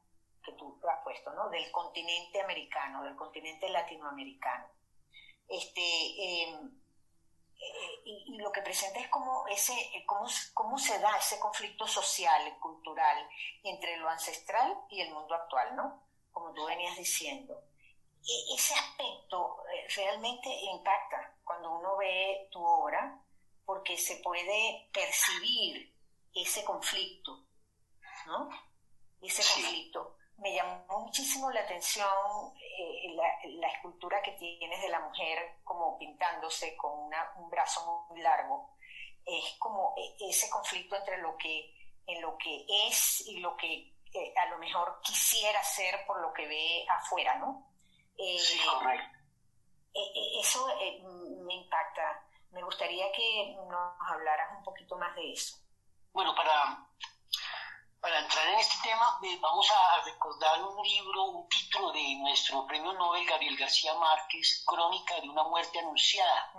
que 0.45 0.53
tú 0.53 0.79
has 0.87 1.03
puesto, 1.03 1.33
¿no? 1.33 1.49
Del 1.49 1.73
continente 1.73 2.43
americano, 2.43 3.05
del 3.05 3.17
continente 3.17 3.71
latinoamericano. 3.71 4.69
Este, 5.49 5.81
eh, 5.81 6.61
y, 8.35 8.39
lo 8.39 8.51
que 8.53 8.63
presenta 8.63 9.01
es 9.01 9.09
cómo, 9.09 9.47
ese, 9.49 9.75
cómo, 10.07 10.27
cómo 10.53 10.79
se 10.79 10.99
da 10.99 11.17
ese 11.17 11.39
conflicto 11.39 11.87
social, 11.87 12.59
cultural, 12.59 13.29
entre 13.63 13.97
lo 13.97 14.09
ancestral 14.09 14.77
y 14.91 15.01
el 15.01 15.13
mundo 15.13 15.35
actual, 15.35 15.77
¿no? 15.77 16.03
Como 16.33 16.53
tú 16.53 16.65
venías 16.67 16.97
diciendo. 16.97 17.63
E, 18.27 18.55
ese 18.55 18.75
aspecto 18.75 19.65
eh, 19.73 19.87
realmente 19.97 20.49
impacta 20.49 21.37
cuando 21.45 21.79
uno 21.79 21.97
ve 21.97 22.49
tu 22.51 22.65
obra, 22.65 23.21
porque 23.65 23.97
se 23.97 24.17
puede 24.17 24.91
percibir 24.93 25.95
ese 26.35 26.65
conflicto, 26.65 27.47
¿no? 28.27 28.49
Ese 29.21 29.43
conflicto. 29.43 30.17
Me 30.39 30.55
llamó 30.55 31.01
muchísimo 31.01 31.51
la 31.51 31.61
atención 31.61 32.09
eh, 32.77 33.15
la, 33.15 33.69
escultura 33.69 34.23
que 34.23 34.33
tienes 34.33 34.81
de 34.83 34.89
la 34.89 35.01
mujer 35.01 35.61
como 35.65 35.99
pintándose 35.99 36.77
con 36.77 37.11
un 37.37 37.51
brazo 37.51 38.07
muy 38.11 38.21
largo. 38.21 38.77
Es 39.25 39.57
como 39.59 39.95
e, 39.97 40.29
ese 40.29 40.51
conflicto 40.51 40.97
entre 40.97 41.19
lo 41.19 41.37
que, 41.37 41.73
en 42.07 42.21
lo 42.21 42.37
que 42.37 42.67
es 42.89 43.23
y 43.27 43.39
lo 43.39 43.57
que 43.57 43.95
eh, 44.13 44.35
a 44.37 44.47
lo 44.47 44.59
mejor 44.59 45.01
quisiera 45.03 45.63
ser 45.63 46.05
por 46.07 46.21
lo 46.21 46.33
que 46.33 46.47
ve 46.47 46.87
afuera, 46.89 47.37
¿no? 47.37 47.71
Eh, 48.17 48.39
sí, 48.39 48.61
correcto. 48.67 49.19
eso 50.41 50.67
me 51.45 51.55
impacta. 51.55 52.25
Me 52.51 52.63
gustaría 52.63 53.11
que 53.13 53.57
nos 53.57 53.95
hablaras 54.09 54.57
un 54.57 54.63
poquito 54.63 54.97
más 54.97 55.15
de 55.17 55.33
eso. 55.33 55.57
Bueno, 56.13 56.35
para, 56.37 56.87
para 58.05 58.21
entrar 58.21 58.47
en 58.49 58.59
este 58.59 58.77
tema, 58.87 59.19
vamos 59.41 59.67
a 59.71 60.05
recordar 60.05 60.63
un 60.63 60.87
libro, 60.87 61.25
un 61.25 61.49
título 61.49 61.91
de 61.91 62.17
nuestro 62.17 62.67
premio 62.67 62.93
Nobel 62.93 63.25
Gabriel 63.25 63.57
García 63.57 63.95
Márquez, 63.95 64.63
Crónica 64.67 65.19
de 65.23 65.31
una 65.31 65.45
muerte 65.45 65.79
anunciada. 65.79 66.53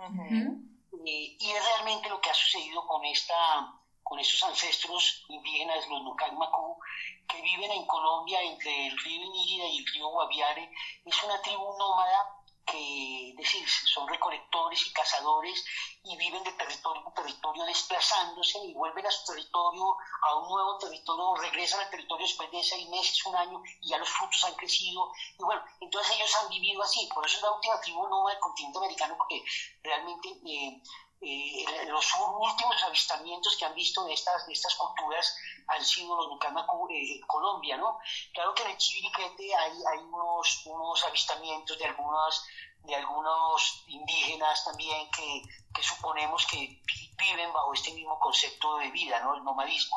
Eh, 1.06 1.36
y 1.38 1.50
es 1.52 1.64
realmente 1.64 2.08
lo 2.08 2.20
que 2.20 2.30
ha 2.30 2.34
sucedido 2.34 2.84
con 2.88 3.04
esta 3.04 3.72
con 4.02 4.18
estos 4.18 4.42
ancestros 4.42 5.24
indígenas, 5.28 5.86
los 5.88 6.02
Nucalmacú, 6.02 6.80
que 7.28 7.40
viven 7.42 7.70
en 7.70 7.86
Colombia 7.86 8.40
entre 8.42 8.88
el 8.88 8.98
río 8.98 9.22
Inírida 9.22 9.66
y 9.66 9.78
el 9.78 9.86
río 9.86 10.08
Guaviare. 10.08 10.72
Es 11.04 11.22
una 11.22 11.40
tribu 11.42 11.76
nómada 11.78 12.35
que, 12.66 13.32
decir, 13.36 13.66
son 13.68 14.08
recolectores 14.08 14.86
y 14.86 14.92
cazadores 14.92 15.64
y 16.02 16.16
viven 16.16 16.42
de 16.42 16.52
territorio 16.52 17.02
en 17.06 17.14
territorio 17.14 17.64
desplazándose 17.64 18.58
y 18.58 18.74
vuelven 18.74 19.06
a 19.06 19.10
su 19.10 19.24
territorio, 19.24 19.96
a 20.22 20.34
un 20.34 20.48
nuevo 20.48 20.76
territorio, 20.78 21.34
regresan 21.36 21.80
al 21.80 21.90
territorio 21.90 22.26
después 22.26 22.50
de 22.50 22.62
seis 22.62 22.88
meses, 22.88 23.24
un 23.26 23.36
año, 23.36 23.62
y 23.80 23.88
ya 23.88 23.98
los 23.98 24.08
frutos 24.08 24.44
han 24.44 24.54
crecido. 24.54 25.10
Y 25.38 25.42
bueno, 25.42 25.62
entonces 25.80 26.16
ellos 26.16 26.34
han 26.36 26.48
vivido 26.48 26.82
así, 26.82 27.08
por 27.14 27.24
eso 27.24 27.36
es 27.36 27.42
la 27.42 27.52
última 27.52 27.80
tribu 27.80 28.06
nómada 28.08 28.34
del 28.34 28.40
continente 28.40 28.78
americano, 28.78 29.14
porque 29.16 29.42
realmente 29.82 30.28
eh, 30.46 30.82
eh, 31.20 31.64
los 31.88 32.06
últimos 32.14 32.82
avistamientos 32.84 33.56
que 33.56 33.64
han 33.64 33.74
visto 33.74 34.04
de 34.04 34.12
estas, 34.12 34.46
de 34.46 34.52
estas 34.52 34.74
culturas 34.74 35.36
han 35.68 35.84
sido 35.84 36.14
los 36.16 36.28
Nucamacu 36.28 36.88
eh, 36.90 37.20
Colombia, 37.26 37.76
¿no? 37.76 37.98
Claro 38.32 38.54
que 38.54 38.62
en 38.62 38.70
el 38.70 38.76
Chiviriquete 38.76 39.54
hay, 39.54 39.72
hay 39.92 39.98
unos, 39.98 40.62
unos 40.66 41.04
avistamientos 41.04 41.78
de 41.78 41.86
algunos, 41.86 42.44
de 42.80 42.94
algunos 42.94 43.84
indígenas 43.86 44.64
también 44.64 45.10
que, 45.10 45.42
que 45.74 45.82
suponemos 45.82 46.46
que 46.46 46.82
viven 47.16 47.52
bajo 47.52 47.72
este 47.72 47.92
mismo 47.92 48.18
concepto 48.18 48.76
de 48.78 48.90
vida, 48.90 49.20
¿no? 49.20 49.34
El 49.34 49.44
nomadismo. 49.44 49.96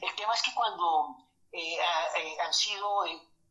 El 0.00 0.14
tema 0.14 0.34
es 0.34 0.42
que 0.42 0.54
cuando 0.54 1.16
eh, 1.52 1.76
eh, 1.78 2.36
han 2.44 2.52
sido 2.52 3.04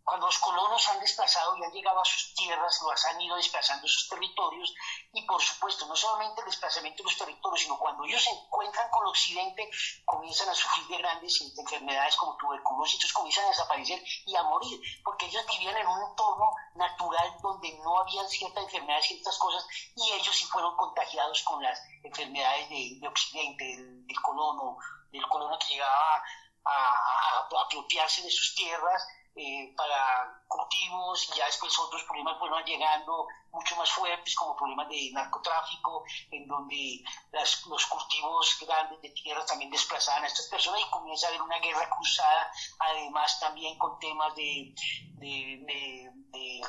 cuando 0.04 0.26
los 0.26 0.38
colonos 0.40 0.88
han 0.90 1.00
desplazado 1.00 1.56
y 1.56 1.64
han 1.64 1.72
llegado 1.72 2.02
a 2.02 2.06
sus 2.06 2.34
tierras, 2.36 2.82
los 2.82 3.06
han 3.06 3.22
ido 3.22 3.38
desplazando 3.38 3.88
sus 3.88 4.10
territorios 4.10 4.74
y 5.14 5.26
por 5.26 5.42
supuesto 5.42 5.86
no 5.86 5.96
solamente 5.96 6.42
el 6.42 6.48
desplazamiento 6.48 7.04
de 7.04 7.10
los 7.10 7.18
territorios, 7.18 7.62
sino 7.62 7.80
cuando 7.80 8.04
ellos 8.04 8.22
se 8.22 8.32
encuentran 8.32 8.90
con 8.90 9.08
occidente 9.08 9.70
comienzan 10.04 10.50
a 10.50 10.56
sufrir 10.56 10.88
de 10.88 10.98
grandes 10.98 11.42
enfermedades 11.58 12.18
como 12.18 12.36
tuberculosis, 12.36 13.14
comienzan 13.14 13.46
a 13.46 13.50
desaparecer 13.50 14.04
y 14.26 14.36
a 14.36 14.44
morir, 14.44 14.80
porque 15.04 15.26
ellos 15.26 15.46
vivían 15.48 15.78
en 15.78 15.88
un 15.88 16.10
entorno 16.10 16.52
natural 16.76 17.38
donde 17.42 17.72
no 17.84 18.00
habían 18.02 18.28
ciertas 18.28 18.64
enfermedades, 18.66 19.06
ciertas 19.06 19.38
cosas, 19.38 19.66
y 19.96 20.12
ellos 20.12 20.36
sí 20.36 20.46
fueron 20.46 20.76
contagiados 20.76 21.44
con 21.44 21.64
las 21.64 21.80
enfermedades 22.04 22.70
de, 22.70 23.08
occidente, 23.08 23.64
del, 23.64 24.22
colono, 24.22 24.78
del 25.12 25.26
colono 25.28 25.58
que 25.60 25.68
llegaba 25.74 26.24
a 26.66 27.48
apropiarse 27.66 28.22
de 28.22 28.32
sus 28.32 28.56
tierras 28.56 29.04
eh, 29.36 29.74
para 29.76 30.44
cultivos 30.48 31.28
y 31.30 31.38
ya 31.38 31.48
después 31.48 31.78
otros 31.80 32.04
problemas 32.04 32.38
fueron 32.38 32.64
llegando 32.64 33.28
mucho 33.52 33.76
más 33.76 33.90
fuertes 33.90 34.36
como 34.36 34.56
problemas 34.56 34.88
de 34.90 35.10
narcotráfico 35.12 36.04
en 36.30 36.48
donde 36.48 37.04
los 37.32 37.86
cultivos 37.88 38.58
grandes 38.62 39.02
de 39.02 39.10
tierra 39.10 39.44
también 39.46 39.72
desplazaban 39.72 40.24
a 40.24 40.28
estas 40.28 40.48
personas 40.48 40.82
y 40.82 40.90
comienza 40.92 41.26
a 41.26 41.30
haber 41.30 41.42
una 41.42 41.58
guerra 41.60 41.90
cruzada 41.90 42.52
además 42.78 43.40
también 43.40 43.78
con 43.80 43.98
temas 43.98 44.36
de, 44.36 44.76
de, 45.16 46.12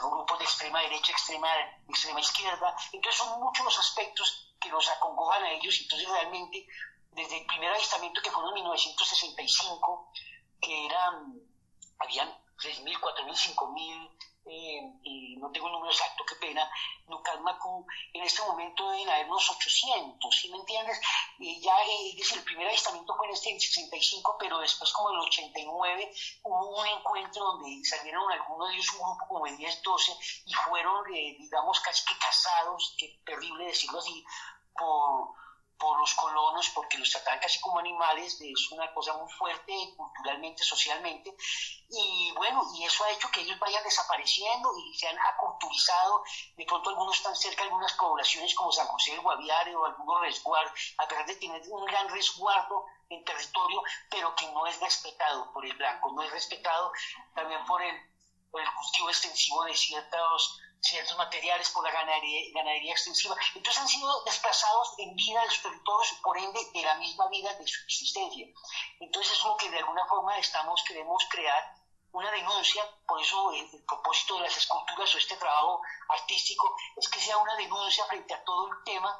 grupos 0.01 0.39
de 0.39 0.45
extrema 0.45 0.81
derecha, 0.81 1.13
extrema, 1.13 1.49
extrema 1.89 2.21
izquierda. 2.21 2.75
Entonces 2.93 3.21
son 3.21 3.41
muchos 3.41 3.65
los 3.65 3.79
aspectos 3.79 4.55
que 4.61 4.71
los 4.71 4.89
acongojan 4.89 5.43
a 5.45 5.53
ellos. 5.53 5.79
Entonces 5.83 6.09
realmente 6.09 6.67
desde 7.11 7.41
el 7.41 7.47
primer 7.47 7.73
avistamiento 7.73 8.23
que 8.23 8.31
fue 8.31 8.43
en 8.49 8.55
1965 8.55 10.11
que 10.61 10.87
eran 10.87 11.35
habían 11.99 12.44
3.000, 12.59 12.99
4.000, 13.01 13.55
5.000, 13.55 14.11
eh, 14.47 14.93
y 15.03 15.37
no 15.37 15.51
tengo 15.51 15.69
el 15.69 15.73
número 15.73 15.91
exacto, 15.91 16.23
qué 16.29 16.35
pena, 16.37 16.71
Nucalmacu, 17.07 17.87
en 18.13 18.23
este 18.23 18.43
momento 18.43 18.91
deben 18.91 19.09
haber 19.09 19.27
unos 19.27 19.51
800, 19.51 20.37
¿sí 20.37 20.51
me 20.51 20.59
entiendes? 20.59 21.01
Ya, 21.39 21.75
eh, 21.83 22.15
es 22.19 22.33
el 22.33 22.43
primer 22.43 22.69
avistamiento 22.69 23.17
fue 23.17 23.27
en 23.27 23.33
este 23.33 23.59
65, 23.59 24.37
pero 24.39 24.59
después 24.59 24.93
como 24.93 25.11
en 25.11 25.17
el 25.17 25.27
89 25.27 26.15
hubo 26.43 26.81
un 26.81 26.87
encuentro 26.87 27.43
donde 27.43 27.85
salieron 27.85 28.31
algunos 28.31 28.69
de 28.69 28.75
ellos, 28.75 28.91
un 28.93 29.17
grupo 29.17 29.29
como 29.29 29.47
de 29.47 29.57
10, 29.57 29.83
12, 29.83 30.13
y 30.45 30.53
fueron, 30.53 31.15
eh, 31.15 31.37
digamos, 31.39 31.81
casi 31.81 32.05
que 32.05 32.19
casados, 32.19 32.95
que 32.99 33.21
terrible 33.25 33.65
decirlo 33.67 33.99
así, 33.99 34.25
por 34.77 35.44
por 35.85 35.99
los 35.99 36.15
colonos 36.15 36.71
porque 36.71 36.97
los 36.97 37.11
trataban 37.11 37.41
casi 37.41 37.61
como 37.61 37.79
animales, 37.79 38.41
es 38.41 38.71
una 38.71 38.91
cosa 38.95 39.13
muy 39.19 39.31
fuerte 39.31 39.73
culturalmente, 39.95 40.65
socialmente, 40.65 41.37
y 41.91 42.33
bueno, 42.33 42.63
y 42.75 42.85
eso 42.85 43.05
ha 43.05 43.11
hecho 43.11 43.31
que 43.31 43.43
ellos 43.43 43.59
vayan 43.59 43.85
desapareciendo 43.85 44.71
y 44.79 44.97
se 44.97 45.09
han 45.09 45.19
aculturizado, 45.19 46.25
de 46.57 46.65
pronto 46.65 46.89
algunos 46.89 47.17
están 47.17 47.37
cerca 47.37 47.65
de 47.65 47.69
algunas 47.69 47.93
poblaciones 47.93 48.55
como 48.55 48.73
San 48.73 48.87
José 48.87 49.11
del 49.11 49.21
Guaviare 49.21 49.77
o 49.77 49.85
algunos 49.85 50.23
resguardos, 50.23 50.73
a 50.97 51.07
pesar 51.07 51.27
de 51.27 51.37
tener 51.37 51.61
un 51.69 51.85
gran 51.85 52.09
resguardo 52.09 52.87
en 53.11 53.23
territorio, 53.23 53.83
pero 54.09 54.35
que 54.37 54.51
no 54.53 54.67
es 54.67 54.81
respetado 54.81 55.53
por 55.53 55.67
el 55.67 55.77
blanco, 55.77 56.13
no 56.13 56.23
es 56.23 56.31
respetado 56.31 56.93
también 57.35 57.63
por 57.67 57.83
el, 57.83 57.95
por 58.51 58.63
el 58.63 58.69
cultivo 58.73 59.11
extensivo 59.11 59.65
de 59.65 59.77
ciertos 59.77 60.59
ciertos 60.85 61.17
materiales 61.17 61.71
por 61.71 61.85
la 61.85 61.91
ganadería, 61.91 62.53
ganadería, 62.55 62.93
extensiva. 62.93 63.35
Entonces 63.55 63.81
han 63.83 63.89
sido 63.89 64.23
desplazados 64.25 64.95
en 64.99 65.17
vida 65.17 65.43
de 65.43 65.51
sus 65.51 65.63
territorios, 65.63 66.19
por 66.23 66.37
ende, 66.39 66.61
de 66.73 66.83
la 66.83 66.95
misma 66.97 67.29
vida 67.29 67.53
de 67.55 67.67
su 67.67 67.83
existencia. 67.85 68.47
Entonces 69.01 69.33
es 69.33 69.45
lo 69.45 69.57
que 69.57 69.71
de 69.71 69.79
alguna 69.79 70.07
forma 70.07 70.39
estamos, 70.39 70.85
queremos 70.85 71.25
crear 71.31 71.75
una 72.13 72.31
denuncia, 72.31 72.83
por 73.07 73.21
eso 73.21 73.53
el, 73.53 73.85
propósito 73.85 74.37
de 74.37 74.43
las 74.43 74.57
esculturas 74.57 75.15
o 75.15 75.19
este 75.19 75.37
trabajo 75.37 75.83
artístico 76.11 76.77
es 76.97 77.09
que 77.09 77.19
sea 77.19 77.39
una 77.39 77.57
denuncia 77.57 78.05
frente 78.07 78.35
a 78.35 78.45
todo 78.45 78.69
el 78.69 78.85
tema 78.85 79.11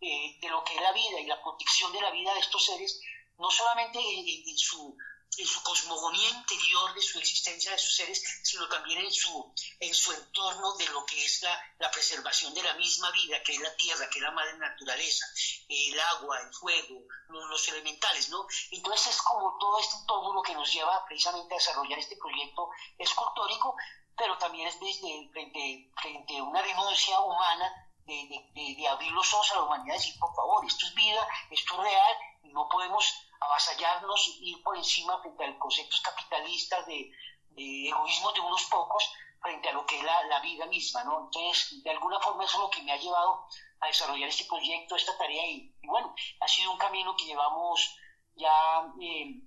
eh, 0.00 0.38
de 0.40 0.48
lo 0.48 0.62
que 0.62 0.74
es 0.74 0.80
la 0.80 0.92
vida 0.92 1.18
y 1.18 1.26
la 1.26 1.42
protección 1.42 1.92
de 1.92 2.00
la 2.00 2.10
vida 2.10 2.32
de 2.34 2.40
estos 2.40 2.64
seres, 2.64 3.00
no 3.38 3.50
solamente 3.50 3.98
en 3.98 4.58
su 4.58 4.96
en 5.38 5.46
su 5.46 5.62
cosmogonía 5.62 6.30
interior 6.30 6.94
de 6.94 7.02
su 7.02 7.18
existencia 7.18 7.72
de 7.72 7.78
sus 7.78 7.94
seres, 7.94 8.22
sino 8.42 8.68
también 8.68 9.00
en 9.00 9.12
su, 9.12 9.52
en 9.80 9.94
su 9.94 10.12
entorno 10.12 10.74
de 10.76 10.86
lo 10.88 11.04
que 11.04 11.22
es 11.24 11.42
la, 11.42 11.74
la 11.78 11.90
preservación 11.90 12.54
de 12.54 12.62
la 12.62 12.74
misma 12.74 13.10
vida, 13.10 13.42
que 13.42 13.52
es 13.52 13.60
la 13.60 13.74
tierra, 13.76 14.08
que 14.08 14.18
es 14.18 14.22
la 14.22 14.30
madre 14.30 14.56
naturaleza, 14.56 15.26
el 15.68 16.00
agua, 16.00 16.40
el 16.40 16.54
fuego, 16.54 17.02
los, 17.28 17.68
elementales, 17.68 18.28
¿no? 18.30 18.46
Entonces 18.70 19.08
es 19.08 19.22
como 19.22 19.56
todo 19.58 19.78
este 19.80 19.96
todo 20.06 20.32
lo 20.32 20.42
que 20.42 20.54
nos 20.54 20.72
lleva 20.72 21.04
precisamente 21.06 21.54
a 21.54 21.58
desarrollar 21.58 21.98
este 21.98 22.16
proyecto 22.16 22.70
escultórico, 22.98 23.76
pero 24.16 24.38
también 24.38 24.68
es 24.68 24.80
desde 24.80 25.28
frente, 25.32 25.90
frente 26.00 26.38
a 26.38 26.42
una 26.44 26.62
denuncia 26.62 27.20
humana 27.20 27.72
de, 28.06 28.14
de, 28.54 28.74
de, 28.76 28.88
abrir 28.88 29.10
los 29.12 29.34
ojos 29.34 29.50
a 29.52 29.54
la 29.56 29.62
humanidad 29.64 29.94
y 29.94 29.98
decir, 29.98 30.18
por 30.18 30.34
favor, 30.34 30.64
esto 30.64 30.86
es 30.86 30.94
vida, 30.94 31.28
esto 31.50 31.74
es 31.74 31.80
real, 31.80 32.16
no 32.44 32.68
podemos 32.68 33.25
avasallarnos, 33.40 34.36
ir 34.40 34.62
por 34.62 34.76
encima 34.76 35.20
frente 35.20 35.44
a 35.44 35.48
los 35.48 35.58
conceptos 35.58 36.00
capitalistas 36.00 36.86
de, 36.86 37.10
egoísmo 37.56 38.32
de 38.32 38.40
unos 38.40 38.64
pocos 38.64 39.10
frente 39.40 39.68
a 39.68 39.72
lo 39.72 39.86
que 39.86 39.98
es 39.98 40.04
la, 40.04 40.40
vida 40.40 40.66
misma, 40.66 41.04
¿no? 41.04 41.24
Entonces, 41.24 41.82
de 41.82 41.90
alguna 41.90 42.20
forma 42.20 42.44
eso 42.44 42.56
es 42.58 42.62
lo 42.62 42.70
que 42.70 42.82
me 42.82 42.92
ha 42.92 42.96
llevado 42.96 43.46
a 43.80 43.86
desarrollar 43.86 44.28
este 44.28 44.44
proyecto, 44.44 44.96
esta 44.96 45.16
tarea 45.16 45.46
y, 45.46 45.72
bueno, 45.82 46.14
ha 46.40 46.48
sido 46.48 46.72
un 46.72 46.78
camino 46.78 47.16
que 47.16 47.24
llevamos 47.24 47.96
ya 48.34 48.86
eh, 49.00 49.40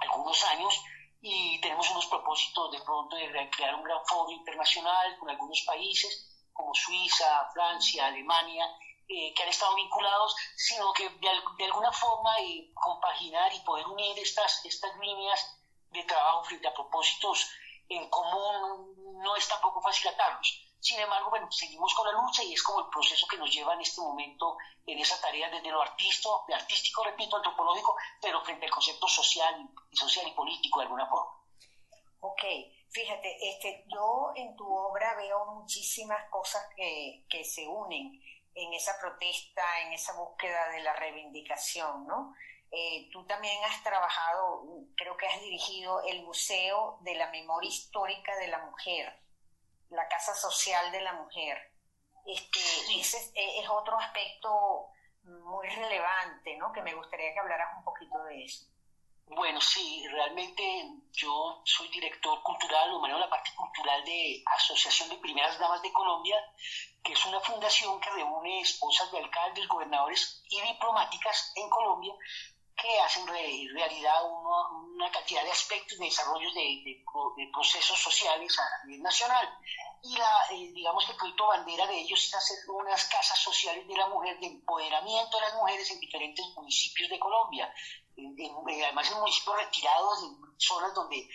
algunos 0.00 0.42
años 0.44 0.82
y 1.20 1.60
tenemos 1.60 1.90
unos 1.90 2.06
propósitos 2.06 2.72
de 2.72 2.80
pronto 2.80 3.16
de 3.16 3.50
crear 3.50 3.74
un 3.74 3.84
gran 3.84 4.04
foro 4.06 4.30
internacional 4.30 5.16
con 5.18 5.30
algunos 5.30 5.62
países 5.62 6.30
como 6.52 6.74
Suiza, 6.74 7.50
Francia, 7.52 8.06
Alemania, 8.06 8.66
eh, 9.08 9.34
que 9.34 9.42
han 9.42 9.48
estado 9.48 9.74
vinculados, 9.74 10.34
sino 10.56 10.92
que 10.92 11.08
de, 11.10 11.64
alguna 11.64 11.92
forma 11.92 12.34
compaginar 12.74 13.52
y 13.52 13.60
poder 13.60 13.86
unir 13.86 14.18
estas, 14.18 14.64
estas 14.64 14.96
líneas 14.98 15.58
de 15.90 16.02
trabajo 16.04 16.44
frente 16.44 16.68
a 16.68 16.74
propósitos 16.74 17.50
en 17.88 18.08
común 18.08 19.20
no 19.22 19.36
es 19.36 19.48
tampoco 19.48 19.80
fácil 19.80 20.08
atarlos. 20.08 20.60
Sin 20.80 20.98
embargo, 21.00 21.30
bueno, 21.30 21.50
seguimos 21.50 21.94
con 21.94 22.06
la 22.06 22.20
lucha 22.20 22.42
y 22.42 22.52
es 22.52 22.62
como 22.62 22.80
el 22.80 22.90
proceso 22.90 23.26
que 23.26 23.38
nos 23.38 23.50
lleva 23.50 23.72
en 23.72 23.80
este 23.80 24.02
momento 24.02 24.56
en 24.86 24.98
esa 24.98 25.18
tarea 25.20 25.48
desde 25.48 25.70
lo 25.70 25.80
artístico, 25.80 26.44
de 26.46 26.54
artístico, 26.54 27.02
repito, 27.04 27.36
antropológico, 27.36 27.96
pero 28.20 28.44
frente 28.44 28.66
al 28.66 28.70
concepto 28.72 29.08
social 29.08 29.66
y 29.90 29.96
social 29.96 30.28
y 30.28 30.32
político 30.32 30.80
de 30.80 30.84
alguna 30.84 31.08
forma. 31.08 31.42
Ok, 32.20 32.42
fíjate, 32.90 33.50
este, 33.50 33.84
yo 33.86 34.32
en 34.34 34.54
tu 34.56 34.66
obra 34.66 35.14
veo 35.14 35.46
muchísimas 35.54 36.28
cosas 36.30 36.62
que, 36.76 37.24
que 37.30 37.44
se 37.44 37.66
unen 37.66 38.20
en 38.54 38.72
esa 38.74 38.98
protesta, 39.00 39.62
en 39.82 39.92
esa 39.92 40.12
búsqueda 40.14 40.68
de 40.70 40.80
la 40.80 40.94
reivindicación, 40.94 42.06
¿no? 42.06 42.34
Eh, 42.70 43.08
tú 43.12 43.24
también 43.26 43.62
has 43.64 43.82
trabajado, 43.82 44.64
creo 44.96 45.16
que 45.16 45.26
has 45.26 45.40
dirigido 45.40 46.02
el 46.04 46.22
Museo 46.22 46.98
de 47.02 47.14
la 47.14 47.30
Memoria 47.30 47.68
Histórica 47.68 48.36
de 48.36 48.48
la 48.48 48.58
Mujer 48.58 49.24
la 49.94 50.08
casa 50.08 50.34
social 50.34 50.92
de 50.92 51.00
la 51.00 51.12
mujer. 51.14 51.56
Este, 52.26 52.60
ese 52.98 53.32
es, 53.34 53.68
otro 53.68 53.98
aspecto 53.98 54.88
muy 55.22 55.68
relevante, 55.68 56.56
¿no? 56.56 56.72
Que 56.72 56.82
me 56.82 56.94
gustaría 56.94 57.32
que 57.32 57.40
hablaras 57.40 57.76
un 57.78 57.84
poquito 57.84 58.22
de 58.24 58.44
eso. 58.44 58.66
Bueno, 59.26 59.60
sí, 59.60 60.06
realmente 60.08 60.62
yo 61.12 61.62
soy 61.64 61.88
director 61.88 62.42
cultural 62.42 62.92
o 62.92 63.00
manejo 63.00 63.18
la 63.18 63.30
parte 63.30 63.50
cultural 63.56 64.04
de 64.04 64.42
Asociación 64.46 65.08
de 65.08 65.16
Primeras 65.16 65.58
Damas 65.58 65.80
de 65.82 65.92
Colombia, 65.92 66.36
que 67.02 67.14
es 67.14 67.26
una 67.26 67.40
fundación 67.40 67.98
que 68.00 68.10
reúne 68.10 68.60
esposas 68.60 69.10
de 69.10 69.18
alcaldes, 69.18 69.66
gobernadores 69.66 70.42
y 70.48 70.60
diplomáticas 70.60 71.52
en 71.56 71.68
Colombia 71.70 72.14
que 72.76 73.00
hacen 73.00 73.26
realidad 73.26 74.24
una 74.24 75.10
cantidad 75.10 75.44
de 75.44 75.52
aspectos 75.52 75.98
de 75.98 76.06
desarrollo 76.06 76.50
de, 76.52 77.02
procesos 77.52 77.98
sociales 77.98 78.58
a 78.58 78.86
nivel 78.86 79.02
nacional. 79.02 79.48
Y 80.02 80.16
la, 80.16 80.46
eh, 80.50 80.70
digamos 80.74 81.08
el 81.08 81.16
proyecto 81.16 81.46
bandera 81.46 81.86
de 81.86 81.98
ellos 82.00 82.22
es 82.22 82.34
hacer 82.34 82.58
unas 82.68 83.04
casas 83.06 83.38
sociales 83.38 83.86
de 83.86 83.96
la 83.96 84.08
mujer, 84.08 84.38
de 84.38 84.46
empoderamiento 84.48 85.38
de 85.38 85.42
las 85.42 85.54
mujeres 85.54 85.90
en 85.92 86.00
diferentes 86.00 86.44
municipios 86.56 87.08
de 87.08 87.18
Colombia. 87.18 87.72
Además 88.16 89.10
en 89.10 89.18
municipios 89.18 89.56
retirados, 89.56 90.22
en 90.22 90.58
zonas 90.58 90.94
donde, 90.94 91.28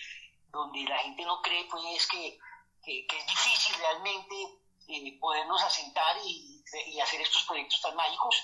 donde 0.47 0.83
la 0.83 0.99
gente 0.99 1.25
no 1.25 1.41
cree 1.41 1.65
pues 1.65 2.07
que, 2.07 2.37
que, 2.83 3.05
es 3.17 3.27
difícil 3.27 3.75
realmente 3.77 4.35
eh, 4.87 5.17
podernos 5.19 5.61
asentar 5.63 6.17
y, 6.25 6.63
y 6.87 6.99
hacer 6.99 7.21
estos 7.21 7.43
proyectos 7.43 7.81
tan 7.81 7.95
mágicos. 7.95 8.35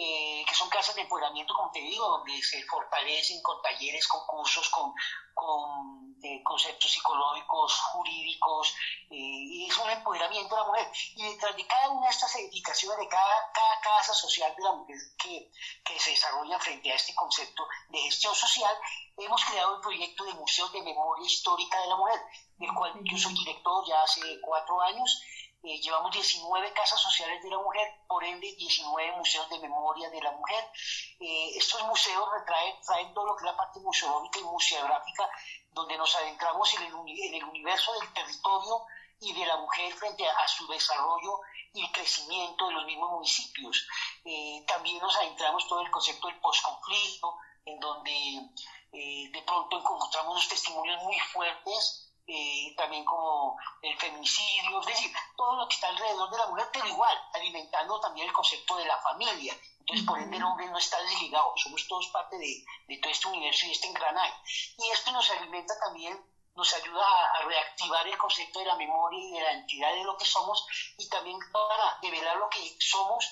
Eh, 0.00 0.44
que 0.46 0.54
son 0.54 0.68
casas 0.68 0.94
de 0.94 1.02
empoderamiento, 1.02 1.52
como 1.54 1.72
te 1.72 1.80
digo, 1.80 2.06
donde 2.06 2.40
se 2.40 2.62
fortalecen 2.66 3.42
con 3.42 3.60
talleres, 3.60 4.06
con 4.06 4.24
cursos, 4.26 4.68
con, 4.70 4.92
con 5.34 6.07
eh, 6.22 6.42
conceptos 6.42 6.90
psicológicos, 6.90 7.80
jurídicos, 7.92 8.74
eh, 9.10 9.16
y 9.16 9.66
es 9.66 9.76
un 9.78 9.90
empoderamiento 9.90 10.54
de 10.54 10.60
la 10.60 10.66
mujer. 10.66 10.88
Y 11.16 11.22
detrás 11.22 11.56
de 11.56 11.66
cada 11.66 11.90
una 11.90 12.06
de 12.06 12.12
estas 12.12 12.34
edificaciones, 12.36 12.98
de 12.98 13.08
cada, 13.08 13.52
cada 13.52 13.80
casa 13.80 14.14
social 14.14 14.54
de 14.56 14.64
la 14.64 14.72
mujer 14.72 14.96
que, 15.18 15.50
que 15.84 15.98
se 15.98 16.10
desarrolla 16.10 16.58
frente 16.58 16.90
a 16.92 16.96
este 16.96 17.14
concepto 17.14 17.66
de 17.90 17.98
gestión 17.98 18.34
social, 18.34 18.74
hemos 19.16 19.44
creado 19.44 19.76
el 19.76 19.80
proyecto 19.80 20.24
de 20.24 20.34
Museo 20.34 20.68
de 20.68 20.82
Memoria 20.82 21.26
Histórica 21.26 21.80
de 21.80 21.88
la 21.88 21.96
Mujer, 21.96 22.20
del 22.56 22.74
cual 22.74 22.92
yo 23.04 23.16
soy 23.16 23.34
director 23.34 23.84
ya 23.86 24.02
hace 24.02 24.40
cuatro 24.40 24.80
años 24.80 25.22
eh, 25.62 25.80
llevamos 25.80 26.12
19 26.12 26.72
casas 26.72 27.00
sociales 27.00 27.42
de 27.42 27.50
la 27.50 27.58
mujer, 27.58 27.92
por 28.06 28.22
ende 28.22 28.54
19 28.54 29.16
museos 29.16 29.48
de 29.50 29.58
memoria 29.58 30.08
de 30.08 30.22
la 30.22 30.30
mujer. 30.30 30.70
Eh, 31.18 31.50
estos 31.56 31.82
museos 31.82 32.28
retraen, 32.32 32.80
traen 32.86 33.12
todo 33.12 33.26
lo 33.26 33.36
que 33.36 33.44
es 33.44 33.50
la 33.50 33.56
parte 33.56 33.80
museológica 33.80 34.38
y 34.38 34.44
museográfica, 34.44 35.28
donde 35.72 35.98
nos 35.98 36.14
adentramos 36.14 36.72
en 36.74 36.84
el, 36.84 37.44
universo 37.44 37.92
del 37.98 38.12
territorio 38.12 38.86
y 39.20 39.32
de 39.32 39.46
la 39.46 39.56
mujer 39.56 39.92
frente 39.94 40.28
a, 40.28 40.46
su 40.46 40.66
desarrollo 40.68 41.40
y 41.72 41.84
el 41.84 41.90
crecimiento 41.90 42.68
de 42.68 42.74
los 42.74 42.86
mismos 42.86 43.10
municipios. 43.10 43.84
Eh, 44.24 44.64
también 44.66 44.98
nos 44.98 45.16
adentramos 45.16 45.66
todo 45.66 45.80
el 45.80 45.90
concepto 45.90 46.28
del 46.28 46.40
posconflicto, 46.40 47.34
en 47.64 47.80
donde 47.80 48.48
de 48.90 49.42
pronto 49.44 49.78
encontramos 49.78 50.32
unos 50.32 50.48
testimonios 50.48 51.02
muy 51.02 51.18
fuertes 51.18 52.07
eh, 52.28 52.74
también 52.76 53.04
como 53.04 53.56
el 53.82 53.96
feminicidio, 53.98 54.80
es 54.80 54.86
decir, 54.86 55.10
todo 55.36 55.56
lo 55.56 55.66
que 55.66 55.74
está 55.74 55.88
alrededor 55.88 56.30
de 56.30 56.38
la 56.38 56.46
mujer, 56.46 56.68
pero 56.72 56.86
igual, 56.86 57.18
alimentando 57.32 58.00
también 58.00 58.28
el 58.28 58.32
concepto 58.32 58.76
de 58.76 58.84
la 58.84 58.98
familia. 58.98 59.56
Entonces, 59.80 60.06
por 60.06 60.18
ende, 60.18 60.36
el 60.36 60.44
hombre 60.44 60.66
no 60.66 60.76
está 60.76 61.00
desligado, 61.02 61.54
somos 61.56 61.88
todos 61.88 62.06
parte 62.08 62.36
de, 62.36 62.64
de 62.86 62.98
todo 62.98 63.10
este 63.10 63.28
universo 63.28 63.66
y 63.66 63.72
este 63.72 63.88
engranaje. 63.88 64.34
Y 64.76 64.90
esto 64.90 65.10
nos 65.10 65.30
alimenta 65.30 65.72
también 65.80 66.22
nos 66.58 66.74
ayuda 66.74 67.06
a, 67.06 67.42
reactivar 67.44 68.06
el 68.06 68.18
concepto 68.18 68.58
de 68.58 68.66
la 68.66 68.74
memoria 68.74 69.20
y 69.20 69.30
de 69.30 69.40
la 69.40 69.52
entidad 69.52 69.94
de 69.94 70.02
lo 70.02 70.16
que 70.18 70.26
somos 70.26 70.66
y 70.98 71.08
también 71.08 71.38
para 71.52 71.98
develar 72.02 72.36
lo 72.36 72.48
que 72.50 72.76
somos 72.80 73.24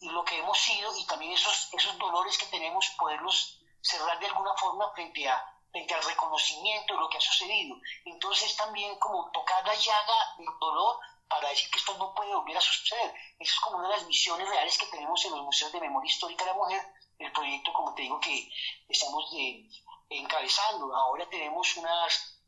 y 0.00 0.08
lo 0.08 0.24
que 0.24 0.38
hemos 0.38 0.58
sido 0.58 0.90
y 0.96 1.04
también 1.04 1.32
esos, 1.32 1.68
esos 1.74 1.98
dolores 1.98 2.38
que 2.38 2.46
tenemos, 2.46 2.88
poderlos 2.98 3.60
cerrar 3.82 4.18
de 4.18 4.26
alguna 4.26 4.54
forma 4.54 4.90
frente 4.94 5.28
a, 5.28 5.51
frente 5.72 5.94
al 5.94 6.04
reconocimiento 6.04 6.94
de 6.94 7.00
lo 7.00 7.08
que 7.08 7.18
ha 7.18 7.20
sucedido. 7.20 7.76
Entonces 8.04 8.54
también 8.56 8.96
como 8.98 9.30
tocar 9.30 9.66
la 9.66 9.74
llaga 9.74 10.34
del 10.36 10.48
dolor 10.60 10.98
para 11.28 11.48
decir 11.48 11.70
que 11.70 11.78
esto 11.78 11.96
no 11.96 12.14
puede 12.14 12.34
volver 12.34 12.56
a 12.56 12.60
suceder. 12.60 13.14
Esa 13.38 13.54
es 13.54 13.60
como 13.60 13.78
una 13.78 13.88
de 13.88 13.96
las 13.96 14.06
misiones 14.06 14.48
reales 14.48 14.76
que 14.78 14.86
tenemos 14.86 15.24
en 15.24 15.32
los 15.32 15.42
museos 15.42 15.72
de 15.72 15.80
memoria 15.80 16.10
histórica 16.10 16.44
de 16.44 16.50
la 16.50 16.56
mujer, 16.56 16.82
el 17.18 17.32
proyecto, 17.32 17.72
como 17.72 17.94
te 17.94 18.02
digo, 18.02 18.20
que 18.20 18.52
estamos 18.88 19.24
encabezando. 20.10 20.94
Ahora 20.94 21.28
tenemos 21.30 21.74
unas, 21.76 22.38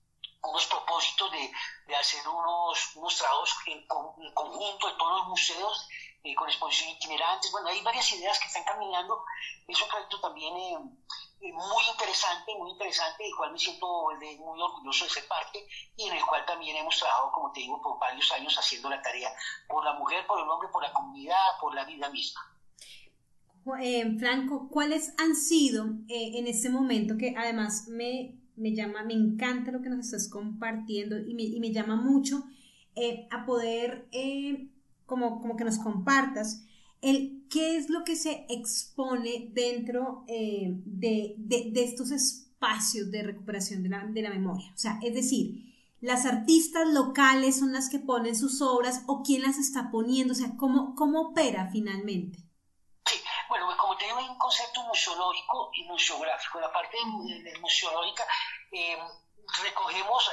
unos 0.43 0.67
propósitos 0.67 1.31
de, 1.33 1.51
de 1.87 1.97
hacer 1.97 2.29
unos, 2.29 2.97
unos 2.97 3.17
trabajos 3.17 3.57
en, 3.67 3.87
conjunto 3.87 4.87
de 4.87 4.99
todos 4.99 5.19
los 5.21 5.29
museos 5.29 5.89
eh, 6.25 6.35
con 6.35 6.49
exposiciones 6.49 6.97
itinerantes. 6.97 7.53
Bueno, 7.53 7.69
hay 7.69 7.81
varias 7.83 8.11
ideas 8.13 8.39
que 8.41 8.47
están 8.47 8.65
caminando. 8.65 9.25
Es 9.69 9.81
un 9.81 9.89
proyecto 9.89 10.21
también... 10.21 10.57
Eh, 10.57 10.79
muy 11.53 11.85
interesante, 11.91 12.55
muy 12.59 12.71
interesante, 12.71 13.23
del 13.23 13.37
cual 13.37 13.53
me 13.53 13.59
siento 13.59 13.87
muy 13.87 14.63
orgulloso 14.63 15.05
de 15.05 15.11
ser 15.11 15.29
parte 15.29 15.67
y 15.97 16.09
en 16.09 16.17
el 16.17 16.25
cual 16.25 16.45
también 16.47 16.77
hemos 16.77 16.99
trabajado, 16.99 17.31
como 17.33 17.53
te 17.53 17.61
digo, 17.61 17.83
por 17.83 17.99
varios 17.99 18.31
años 18.33 18.57
haciendo 18.57 18.89
la 18.89 19.03
tarea 19.03 19.31
por 19.69 19.85
la 19.85 19.93
mujer, 19.95 20.27
por 20.27 20.41
el 20.41 20.49
hombre, 20.49 20.69
por 20.73 20.83
la 20.83 20.93
comunidad, 20.93 21.59
por 21.61 21.75
la 21.75 21.85
vida 21.85 22.09
misma. 22.09 22.41
Eh, 23.81 24.17
Franco, 24.19 24.69
¿cuáles 24.71 25.15
han 25.19 25.35
sido 25.35 25.87
eh, 26.09 26.39
en 26.39 26.47
este 26.47 26.69
momento 26.69 27.17
que 27.19 27.35
además 27.37 27.89
me, 27.89 28.39
me, 28.57 28.75
llama, 28.75 29.03
me 29.03 29.15
encanta 29.15 29.71
lo 29.71 29.81
que 29.81 29.89
nos 29.89 30.07
estás 30.07 30.29
compartiendo 30.31 31.19
y 31.19 31.35
me, 31.35 31.43
y 31.43 31.61
me 31.61 31.73
llama 31.73 31.97
mucho 31.97 32.45
eh, 32.95 33.27
a 33.31 33.45
poder, 33.47 34.07
como, 35.07 35.41
como 35.41 35.57
que 35.57 35.65
nos 35.65 35.79
compartas, 35.79 36.65
el 37.01 37.47
qué 37.51 37.77
es 37.77 37.91
lo 37.91 38.03
que 38.03 38.17
se 38.17 38.47
expone 38.49 39.49
dentro 39.51 40.25
eh, 40.27 40.69
de, 40.87 41.37
estos 41.75 42.11
espacios 42.11 43.11
de 43.11 43.23
recuperación 43.23 43.83
de 43.83 44.23
la, 44.23 44.31
memoria. 44.31 44.73
O 44.75 44.79
sea, 44.79 44.99
es 45.03 45.15
decir, 45.15 45.75
las 46.01 46.25
artistas 46.25 46.89
locales 46.89 47.59
son 47.59 47.73
las 47.73 47.91
que 47.91 47.99
ponen 47.99 48.35
sus 48.35 48.63
obras 48.63 49.03
o 49.07 49.23
quién 49.23 49.43
las 49.43 49.59
está 49.59 49.91
poniendo, 49.91 50.33
o 50.33 50.37
sea, 50.37 50.57
cómo, 50.57 50.95
cómo 50.95 51.29
opera 51.29 51.69
finalmente. 51.71 52.39
Sí, 53.05 53.21
bueno, 53.51 53.67
pues 53.67 53.77
como 53.77 53.97
te 53.99 54.07
digo, 54.07 54.17
hay 54.17 54.29
un 54.29 54.39
concepto 54.39 54.83
museológico 54.85 55.71
y 55.75 55.85
museográfico. 55.85 56.61
La 56.61 56.73
parte 56.73 56.97
museológica 57.61 58.25
eh, 58.73 58.97
recogemos 59.63 60.31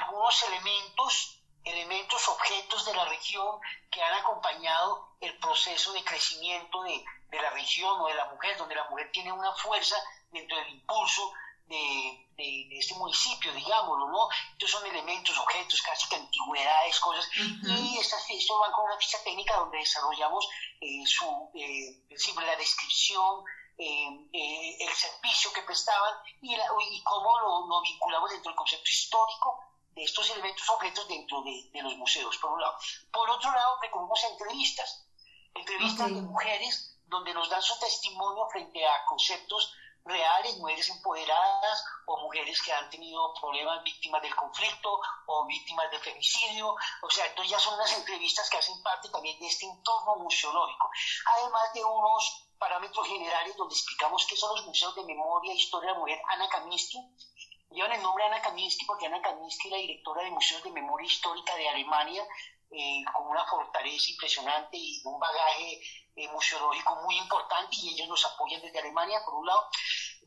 algunos 0.00 0.42
elementos 0.48 1.43
elementos, 1.64 2.28
objetos 2.28 2.84
de 2.84 2.94
la 2.94 3.04
región 3.06 3.58
que 3.90 4.02
han 4.02 4.14
acompañado 4.14 5.08
el 5.20 5.36
proceso 5.38 5.92
de 5.92 6.04
crecimiento 6.04 6.82
de, 6.82 7.04
de, 7.30 7.42
la 7.42 7.50
región 7.50 8.00
o 8.00 8.06
de 8.06 8.14
la 8.14 8.26
mujer, 8.26 8.56
donde 8.58 8.74
la 8.74 8.88
mujer 8.90 9.10
tiene 9.12 9.32
una 9.32 9.52
fuerza 9.54 9.96
dentro 10.30 10.56
del 10.58 10.68
impulso 10.70 11.32
de, 11.66 12.28
de, 12.36 12.78
este 12.78 12.94
municipio, 12.94 13.52
digámoslo, 13.54 14.08
¿no? 14.10 14.28
Entonces 14.52 14.78
son 14.78 14.86
elementos, 14.86 15.38
objetos, 15.38 15.80
casi 15.82 16.08
que 16.08 16.16
antigüedades, 16.16 17.00
cosas, 17.00 17.26
y 17.34 17.98
estas, 17.98 18.28
estos 18.28 18.60
van 18.60 18.72
con 18.72 18.84
una 18.84 18.98
ficha 18.98 19.22
técnica 19.24 19.56
donde 19.56 19.78
desarrollamos 19.78 20.46
eh, 20.80 21.06
su, 21.06 21.50
eh, 21.54 22.44
la 22.44 22.56
descripción, 22.56 23.44
eh, 23.78 24.28
eh, 24.32 24.76
el 24.80 24.94
servicio 24.94 25.52
que 25.52 25.62
prestaban 25.62 26.14
y, 26.42 26.54
y 26.54 27.02
cómo 27.02 27.38
lo, 27.40 27.66
lo, 27.66 27.80
vinculamos 27.80 28.30
dentro 28.30 28.50
del 28.50 28.56
concepto 28.56 28.88
histórico 28.88 29.58
de 29.94 30.02
estos 30.02 30.28
elementos 30.30 30.68
objetos 30.70 31.06
dentro 31.08 31.42
de, 31.42 31.70
de, 31.72 31.82
los 31.82 31.96
museos, 31.96 32.36
por 32.38 32.52
un 32.52 32.60
lado. 32.60 32.76
Por 33.12 33.30
otro 33.30 33.50
lado, 33.52 33.78
recogemos 33.80 34.24
entrevistas, 34.24 35.06
entrevistas 35.54 36.08
de 36.08 36.22
mujeres 36.22 36.98
donde 37.06 37.34
nos 37.34 37.48
dan 37.48 37.62
su 37.62 37.78
testimonio 37.78 38.48
frente 38.50 38.84
a 38.86 39.04
conceptos 39.06 39.74
reales, 40.04 40.58
mujeres 40.58 40.88
empoderadas 40.90 41.84
o 42.06 42.20
mujeres 42.20 42.60
que 42.62 42.72
han 42.72 42.90
tenido 42.90 43.32
problemas 43.40 43.82
víctimas 43.82 44.20
del 44.20 44.34
conflicto 44.34 45.00
o 45.26 45.46
víctimas 45.46 45.90
de 45.90 45.98
femicidio. 45.98 46.74
O 47.02 47.10
sea, 47.10 47.26
entonces 47.26 47.52
ya 47.52 47.58
son 47.58 47.74
unas 47.74 47.92
entrevistas 47.92 48.48
que 48.50 48.58
hacen 48.58 48.82
parte 48.82 49.08
también 49.08 49.38
de 49.38 49.46
este 49.46 49.66
entorno 49.66 50.16
museológico. 50.16 50.90
Además 51.38 51.72
de 51.72 51.84
unos 51.84 52.48
parámetros 52.58 53.06
generales 53.06 53.56
donde 53.56 53.74
explicamos 53.74 54.26
qué 54.26 54.36
son 54.36 54.54
los 54.56 54.66
museos 54.66 54.94
de 54.94 55.04
memoria 55.04 55.52
e 55.52 55.56
historia 55.56 55.90
de 55.90 55.94
la 55.94 56.00
mujer 56.00 56.20
Ana 56.28 56.48
Kaminsky. 56.48 56.98
Llevan 57.74 57.90
el 57.90 58.02
nombre 58.02 58.24
Ana 58.24 58.40
Kaminsky 58.40 58.84
porque 58.86 59.06
Ana 59.06 59.20
Kaminsky 59.20 59.66
es 59.66 59.72
la 59.72 59.78
directora 59.78 60.22
de 60.22 60.30
Museos 60.30 60.62
de 60.62 60.70
Memoria 60.70 61.06
Histórica 61.06 61.56
de 61.56 61.68
Alemania, 61.68 62.24
eh, 62.70 63.02
con 63.12 63.26
una 63.26 63.44
fortaleza 63.46 64.12
impresionante 64.12 64.76
y 64.76 65.02
un 65.04 65.18
bagaje 65.18 65.80
eh, 66.14 66.28
museológico 66.28 66.94
muy 67.02 67.18
importante 67.18 67.74
y 67.76 67.94
ellos 67.94 68.08
nos 68.08 68.24
apoyan 68.26 68.62
desde 68.62 68.78
Alemania, 68.78 69.20
por 69.24 69.34
un 69.34 69.46
lado. 69.46 69.66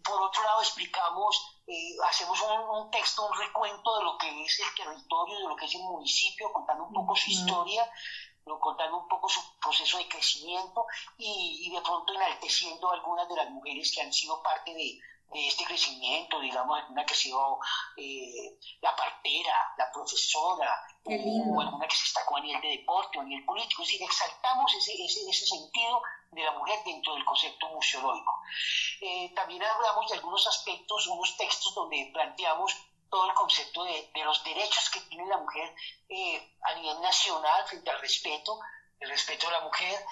Por 0.03 0.21
otro 0.21 0.43
lado, 0.43 0.62
explicamos, 0.62 1.62
eh, 1.67 1.95
hacemos 2.10 2.38
un, 2.41 2.91
texto, 2.91 3.25
un 3.25 3.38
recuento 3.38 3.97
de 3.97 4.03
lo 4.03 4.17
que 4.17 4.43
es 4.43 4.60
el 4.60 4.75
territorio, 4.75 5.39
de 5.39 5.47
lo 5.47 5.55
que 5.55 5.65
es 5.65 5.75
el 5.75 5.83
municipio, 5.83 6.51
contando 6.51 6.83
un 6.83 6.93
poco 6.93 7.15
su 7.15 7.31
historia, 7.31 7.89
contando 8.60 8.97
un 8.97 9.07
poco 9.07 9.29
su 9.29 9.39
proceso 9.60 9.97
de 9.99 10.07
crecimiento 10.10 10.86
y, 11.17 11.67
y 11.67 11.69
de 11.73 11.81
pronto 11.81 12.13
enalteciendo 12.13 12.91
algunas 12.91 13.27
de 13.29 13.36
las 13.36 13.49
mujeres 13.51 13.91
que 13.93 14.01
han 14.01 14.12
sido 14.12 14.41
parte 14.43 14.73
de, 14.73 14.73
de 14.73 15.16
este 15.33 15.65
crecimiento, 15.65 16.39
digamos, 16.39 16.79
alguna 16.79 17.05
que 17.05 17.13
ha 17.13 17.17
sido 17.17 17.59
eh, 17.97 18.57
la 18.81 18.95
partera, 18.95 19.73
la 19.77 19.91
profesora, 19.91 20.83
o 21.03 21.61
alguna 21.61 21.87
que 21.87 21.95
se 21.95 22.03
destacó 22.03 22.37
a 22.37 22.41
nivel 22.41 22.61
de 22.61 22.69
deporte 22.69 23.17
o 23.17 23.21
a 23.21 23.25
nivel 23.25 23.45
político. 23.45 23.83
Es 23.83 23.89
decir, 23.89 24.03
exaltamos 24.03 24.73
ese, 24.75 24.93
ese, 24.93 25.29
ese 25.29 25.45
sentido 25.45 26.01
de 26.31 26.43
la 26.43 26.51
mujer 26.51 26.79
dentro 26.85 27.13
del 27.13 27.25
concepto 27.25 27.67
museológico. 27.69 28.41
Eh, 29.01 29.33
también 29.35 29.63
hablamos 29.63 30.09
de 30.09 30.15
algunos 30.15 30.47
aspectos, 30.47 31.07
unos 31.07 31.35
textos 31.37 31.73
donde 31.75 32.09
planteamos 32.13 32.75
todo 33.09 33.29
el 33.29 33.33
concepto 33.35 33.83
de, 33.83 34.09
de 34.13 34.23
los 34.23 34.43
derechos 34.43 34.89
que 34.89 34.99
tiene 35.01 35.25
la 35.27 35.37
mujer 35.37 35.73
eh, 36.09 36.55
a 36.61 36.75
nivel 36.75 37.01
nacional 37.01 37.65
frente 37.65 37.89
al 37.89 38.01
respeto, 38.01 38.59
el 38.99 39.09
respeto 39.09 39.47
a 39.47 39.51
la 39.51 39.61
mujer, 39.61 40.05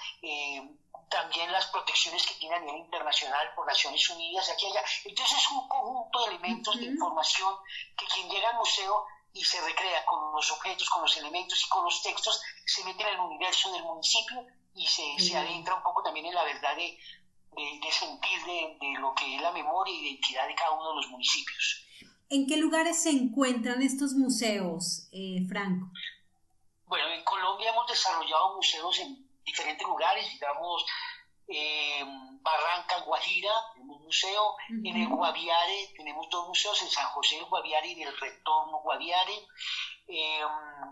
también 1.08 1.52
las 1.52 1.66
protecciones 1.66 2.26
que 2.26 2.34
tiene 2.34 2.56
a 2.56 2.60
nivel 2.60 2.78
internacional 2.78 3.46
por 3.54 3.66
Naciones 3.66 4.08
Unidas, 4.10 4.48
aquí 4.50 4.66
y 4.66 4.70
allá. 4.70 4.82
Entonces 5.04 5.38
es 5.38 5.50
un 5.50 5.68
conjunto 5.68 6.20
de 6.20 6.34
elementos 6.34 6.76
de 6.76 6.86
información 6.86 7.54
que 7.96 8.06
quien 8.06 8.28
llega 8.28 8.50
al 8.50 8.56
museo 8.56 9.06
y 9.32 9.44
se 9.44 9.60
recrea 9.60 10.04
con 10.06 10.32
los 10.32 10.50
objetos, 10.50 10.88
con 10.88 11.02
los 11.02 11.16
elementos 11.18 11.62
y 11.62 11.68
con 11.68 11.84
los 11.84 12.02
textos, 12.02 12.40
se 12.64 12.82
mete 12.84 13.02
en 13.02 13.08
el 13.10 13.20
universo 13.20 13.70
del 13.72 13.84
municipio 13.84 14.46
y 14.74 14.86
se, 14.86 15.18
se 15.18 15.36
adentra 15.36 15.74
un 15.74 15.82
poco 15.82 16.02
también 16.02 16.26
en 16.26 16.34
la 16.34 16.44
verdad 16.44 16.74
de, 16.74 16.98
de, 17.54 17.92
sentir 17.92 18.44
de, 18.44 18.78
de, 18.80 18.98
lo 18.98 19.14
que 19.14 19.36
es 19.36 19.42
la 19.42 19.52
memoria 19.52 19.94
y 19.94 20.08
identidad 20.08 20.46
de 20.46 20.54
cada 20.54 20.72
uno 20.72 20.90
de 20.90 20.96
los 20.96 21.08
municipios. 21.08 21.84
¿En 22.28 22.46
qué 22.46 22.56
lugares 22.56 23.02
se 23.02 23.10
encuentran 23.10 23.82
estos 23.82 24.14
museos, 24.14 25.08
eh, 25.12 25.46
Franco? 25.48 25.86
Bueno, 26.86 27.08
en 27.10 27.22
Colombia 27.24 27.70
hemos 27.70 27.86
desarrollado 27.86 28.56
museos 28.56 28.98
en 29.00 29.25
diferentes 29.46 29.86
lugares, 29.86 30.28
digamos, 30.30 30.84
eh, 31.48 32.04
Barranca, 32.42 32.98
Guajira, 33.00 33.52
tenemos 33.72 33.98
un 33.98 34.04
museo, 34.04 34.56
en 34.68 34.96
el 34.96 35.08
Guaviare 35.08 35.92
tenemos 35.96 36.28
dos 36.28 36.48
museos, 36.48 36.82
en 36.82 36.90
San 36.90 37.06
José 37.08 37.36
del 37.36 37.44
Guaviare 37.46 37.88
y 37.88 37.94
del 37.94 38.16
Retorno 38.18 38.80
Guaviare, 38.80 39.46
eh, 40.08 40.42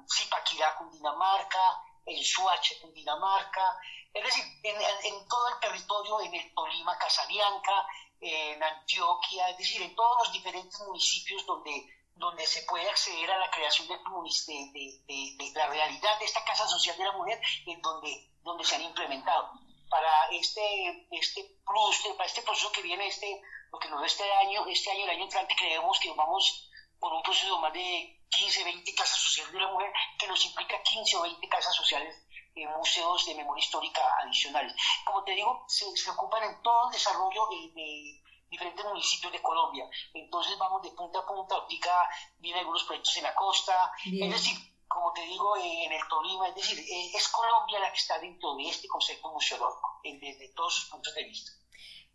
Zipaquirá, 0.09 0.77
Cundinamarca, 0.77 1.83
en 2.07 2.23
Suache, 2.23 2.81
Cundinamarca, 2.81 3.79
es 4.13 4.25
decir, 4.25 4.45
en, 4.63 5.29
todo 5.29 5.49
el 5.49 5.61
territorio, 5.61 6.21
en 6.21 6.35
el 6.35 6.55
Tolima, 6.55 6.97
Casabianca, 6.99 7.87
en 8.21 8.63
Antioquia, 8.63 9.51
es 9.51 9.59
decir, 9.59 9.83
en 9.83 9.95
todos 9.97 10.19
los 10.25 10.33
diferentes 10.33 10.81
municipios 10.81 11.45
donde 11.47 11.87
donde 12.17 12.47
se 12.47 12.63
puede 12.63 12.89
acceder 12.89 13.29
a 13.29 13.39
la 13.39 13.51
creación 13.51 13.89
de, 13.89 13.97
de, 13.97 15.35
de, 15.37 15.53
la 15.53 15.67
realidad 15.67 16.19
de 16.21 16.25
esta 16.25 16.45
Casa 16.45 16.67
Social 16.69 16.97
de 16.97 17.05
la 17.05 17.13
Mujer, 17.13 17.41
en 17.67 17.81
donde, 17.83 18.31
donde 18.45 18.65
se 18.65 18.77
han 18.77 18.83
implementado. 18.83 19.51
Para 19.89 20.29
este, 20.31 21.07
este 21.11 21.59
plus, 21.65 22.15
para 22.17 22.27
este 22.27 22.43
proceso 22.43 22.71
que 22.71 22.83
viene, 22.83 23.07
este, 23.07 23.41
lo 23.73 23.79
que 23.79 23.89
nos 23.89 24.05
este 24.05 24.31
año, 24.35 24.67
este 24.67 24.91
año, 24.91 25.05
el 25.05 25.11
año 25.11 25.25
entrante, 25.25 25.55
creemos 25.57 25.99
que 25.99 26.13
vamos 26.13 26.71
por 26.99 27.13
un 27.13 27.23
proceso 27.23 27.57
de 27.57 27.61
más 27.61 27.73
de 27.73 28.21
15, 28.29 28.65
20 28.65 28.95
casas 28.95 29.19
sociales 29.19 29.53
de 29.53 29.61
la 29.61 29.73
mujer, 29.73 29.93
que 30.19 30.27
nos 30.27 30.45
implica 30.47 30.83
15 30.83 31.17
o 31.17 31.23
20 31.23 31.49
casas 31.49 31.75
sociales 31.75 32.17
en 32.55 32.71
museos 32.71 33.27
de 33.27 33.35
memoria 33.35 33.63
histórica 33.65 34.01
adicionales. 34.23 34.75
Como 35.05 35.25
te 35.25 35.33
digo, 35.33 35.65
se, 35.69 35.85
se 35.97 36.11
ocupan 36.11 36.45
en 36.45 36.63
todo 36.63 36.89
el 36.89 36.93
desarrollo 36.93 37.49
de 37.49 38.23
diferentes 38.49 38.85
municipios 38.85 39.33
de 39.33 39.43
Colombia. 39.43 39.89
Entonces 40.13 40.57
vamos 40.59 40.83
de 40.83 40.91
punta 40.91 41.19
a 41.19 41.27
punta, 41.27 41.57
ahorita 41.57 42.09
vienen 42.39 42.61
algunos 42.61 42.85
proyectos 42.85 43.17
en 43.17 43.25
la 43.25 43.35
costa, 43.35 43.93
es 44.05 44.31
decir, 44.31 44.57
como 44.95 45.13
te 45.13 45.23
digo, 45.27 45.57
en 45.57 45.93
el 45.93 46.09
Tolima, 46.09 46.49
es 46.49 46.55
decir, 46.55 46.79
eh, 46.79 47.11
es 47.15 47.29
Colombia 47.29 47.81
la 47.81 47.91
que 47.91 47.99
está 47.99 48.19
dentro 48.21 48.55
de 48.55 48.69
este 48.69 48.87
concepto 48.87 49.33
museológico, 49.33 50.01
desde 50.05 50.53
todos 50.55 50.75
sus 50.75 50.91
puntos 50.91 51.15
de 51.15 51.25
vista. 51.25 51.51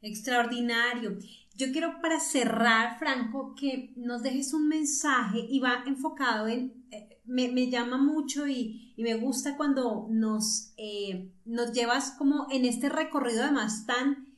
Extraordinario. 0.02 1.18
Yo 1.56 1.72
quiero 1.74 2.00
para 2.02 2.22
cerrar, 2.22 2.98
Franco, 2.98 3.54
que 3.54 3.92
nos 3.98 4.24
dejes 4.24 4.54
un 4.54 4.70
mensaje 4.70 5.40
y 5.40 5.60
va 5.60 5.84
enfocado 5.86 6.48
en, 6.48 6.88
eh, 6.90 7.22
me, 7.26 7.50
me, 7.50 7.70
llama 7.70 7.98
mucho 7.98 8.48
y, 8.48 8.94
y, 8.96 9.04
me 9.04 9.16
gusta 9.16 9.58
cuando 9.58 10.08
nos, 10.10 10.74
eh, 10.78 11.30
nos 11.44 11.74
llevas 11.74 12.12
como 12.12 12.48
en 12.50 12.64
este 12.64 12.88
recorrido 12.88 13.44
además 13.44 13.86
tan, 13.86 14.38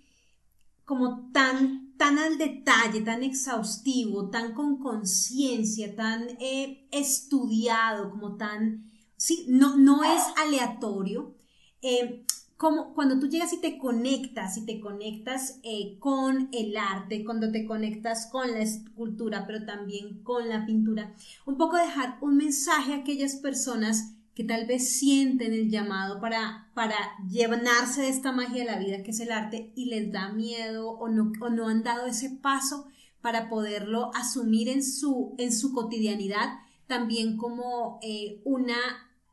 como 0.84 1.32
tan 1.32 1.81
tan 2.02 2.18
al 2.18 2.40
detalle, 2.40 3.02
tan 3.02 3.22
exhaustivo, 3.22 4.32
tan 4.32 4.56
con 4.56 4.80
conciencia, 4.80 5.96
tan 5.96 6.30
eh, 6.40 6.88
estudiado, 6.90 8.10
como 8.10 8.38
tan, 8.38 8.90
sí, 9.18 9.46
no, 9.48 9.78
no 9.78 10.04
es 10.04 10.24
aleatorio. 10.36 11.36
Eh, 11.84 12.26
como 12.58 12.96
cuando 12.96 13.20
tú 13.20 13.28
llegas 13.28 13.54
y 13.54 13.62
te 13.62 13.78
conectas, 13.78 14.58
y 14.58 14.66
te 14.66 14.80
conectas 14.80 15.60
eh, 15.62 16.00
con 16.00 16.50
el 16.52 16.76
arte, 16.76 17.24
cuando 17.24 17.52
te 17.52 17.68
conectas 17.68 18.26
con 18.32 18.52
la 18.52 18.62
escultura, 18.62 19.46
pero 19.46 19.64
también 19.68 20.24
con 20.24 20.50
la 20.50 20.66
pintura, 20.66 21.14
un 21.46 21.56
poco 21.56 21.78
dejar 21.78 22.18
un 22.22 22.36
mensaje 22.36 22.94
a 22.94 22.98
aquellas 22.98 23.36
personas 23.36 24.16
tal 24.44 24.66
vez 24.66 24.98
sienten 24.98 25.54
el 25.54 25.70
llamado 25.70 26.20
para, 26.20 26.72
para 26.74 26.96
llenarse 27.30 28.02
de 28.02 28.10
esta 28.10 28.32
magia 28.32 28.64
de 28.64 28.72
la 28.72 28.80
vida 28.80 29.04
que 29.04 29.12
es 29.12 29.20
el 29.20 29.32
arte 29.32 29.72
y 29.76 29.86
les 29.86 30.12
da 30.12 30.30
miedo 30.30 30.92
o 30.92 31.10
no, 31.10 31.32
o 31.42 31.50
no 31.50 31.68
han 31.68 31.84
dado 31.84 32.08
ese 32.08 32.30
paso 32.30 32.88
para 33.22 33.50
poderlo 33.50 34.12
asumir 34.16 34.70
en 34.70 34.84
su, 34.84 35.36
en 35.38 35.54
su 35.54 35.74
cotidianidad 35.74 36.60
también 36.88 37.38
como 37.38 38.00
eh, 38.02 38.42
una, 38.44 38.76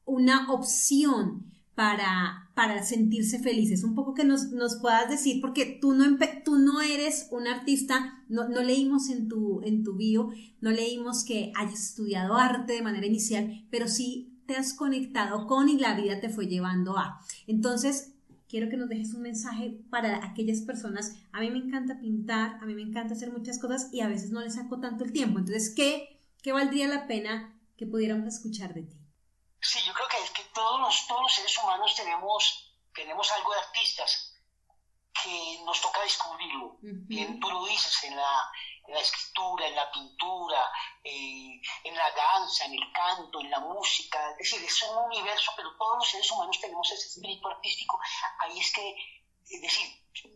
una 0.05 0.53
opción 0.53 1.53
para, 1.75 2.51
para 2.55 2.83
sentirse 2.83 3.39
felices. 3.39 3.85
Un 3.85 3.95
poco 3.95 4.15
que 4.15 4.25
nos, 4.25 4.51
nos 4.51 4.77
puedas 4.81 5.09
decir, 5.09 5.41
porque 5.41 5.79
tú 5.81 5.93
no, 5.93 6.05
tú 6.45 6.59
no 6.59 6.81
eres 6.81 7.29
un 7.31 7.47
artista, 7.47 8.25
no, 8.29 8.49
no, 8.49 8.63
leímos 8.63 9.09
en 9.11 9.29
tu, 9.29 9.61
en 9.63 9.83
tu 9.83 9.97
bio, 9.97 10.31
no 10.61 10.71
leímos 10.71 11.25
que 11.25 11.53
hayas 11.57 11.91
estudiado 11.91 12.35
arte 12.35 12.75
de 12.75 12.83
manera 12.83 13.07
inicial, 13.07 13.67
pero 13.71 13.89
sí 13.89 14.38
te 14.49 14.57
has 14.57 14.73
conectado 14.73 15.47
con 15.47 15.69
y 15.69 15.79
la 15.79 15.93
vida 15.93 16.21
te 16.21 16.31
fue 16.31 16.47
llevando 16.47 16.97
a. 16.97 17.21
Entonces, 17.47 18.15
quiero 18.49 18.71
que 18.71 18.79
nos 18.79 18.89
dejes 18.89 19.13
un 19.13 19.21
mensaje 19.21 19.79
para 19.91 20.25
aquellas 20.25 20.63
personas. 20.63 21.13
A 21.33 21.41
mí 21.41 21.51
me 21.51 21.59
encanta 21.59 22.01
pintar, 22.01 22.55
a 22.55 22.65
mí 22.65 22.75
me 22.75 22.81
encanta 22.81 23.13
hacer 23.13 23.31
muchas 23.31 23.59
cosas 23.59 23.91
y 23.93 24.01
a 24.01 24.09
veces 24.09 24.31
no 24.31 24.41
le 24.41 24.51
saco 24.51 24.81
tanto 24.81 25.05
el 25.05 25.13
tiempo. 25.13 25.39
Entonces, 25.39 25.75
¿qué, 25.77 26.19
qué 26.43 26.53
valdría 26.53 26.89
la 26.89 27.07
pena 27.07 27.61
que 27.77 27.87
pudiéramos 27.87 28.27
escuchar 28.27 28.73
de 28.73 28.85
ti? 28.85 28.97
Sí, 29.61 29.81
yo 29.87 29.93
creo 29.93 30.09
que, 30.09 30.25
es 30.25 30.31
que 30.31 30.51
todos, 30.55 30.81
los, 30.81 31.07
todos 31.07 31.21
los 31.21 31.35
seres 31.35 31.59
humanos 31.63 31.95
tenemos, 31.95 32.75
tenemos 32.95 33.31
algo 33.33 33.53
de 33.53 33.59
artistas 33.59 34.35
que 35.23 35.61
nos 35.67 35.79
toca 35.83 36.01
descubrirlo. 36.05 36.79
Bien, 36.81 37.39
tú 37.39 37.51
lo 37.51 37.67
dices 37.67 38.03
en 38.05 38.17
la, 38.17 38.51
en 38.89 38.95
la 38.95 39.01
escritura, 39.01 39.67
en 39.69 39.77
la 39.77 39.91
pintura, 39.93 40.73
eh, 41.05 41.61
en 41.85 41.95
la 41.95 42.11
danza, 42.11 42.65
en 42.65 42.73
el 42.73 42.93
canto, 42.93 43.41
en 43.41 43.51
la 43.51 43.61
música. 43.61 44.31
Es 44.39 44.51
decir, 44.51 44.65
es 44.65 44.83
un 44.83 44.97
universo, 45.05 45.53
pero 45.57 45.77
todos 45.77 45.99
los 45.99 46.09
seres 46.09 46.31
humanos 46.33 46.59
tenemos 46.59 46.91
ese 46.91 47.07
espíritu 47.07 47.49
artístico. 47.49 48.01
Ahí 48.41 48.59
es 48.59 48.73
que, 48.73 48.97
es 49.51 49.61
decir, 49.61 49.87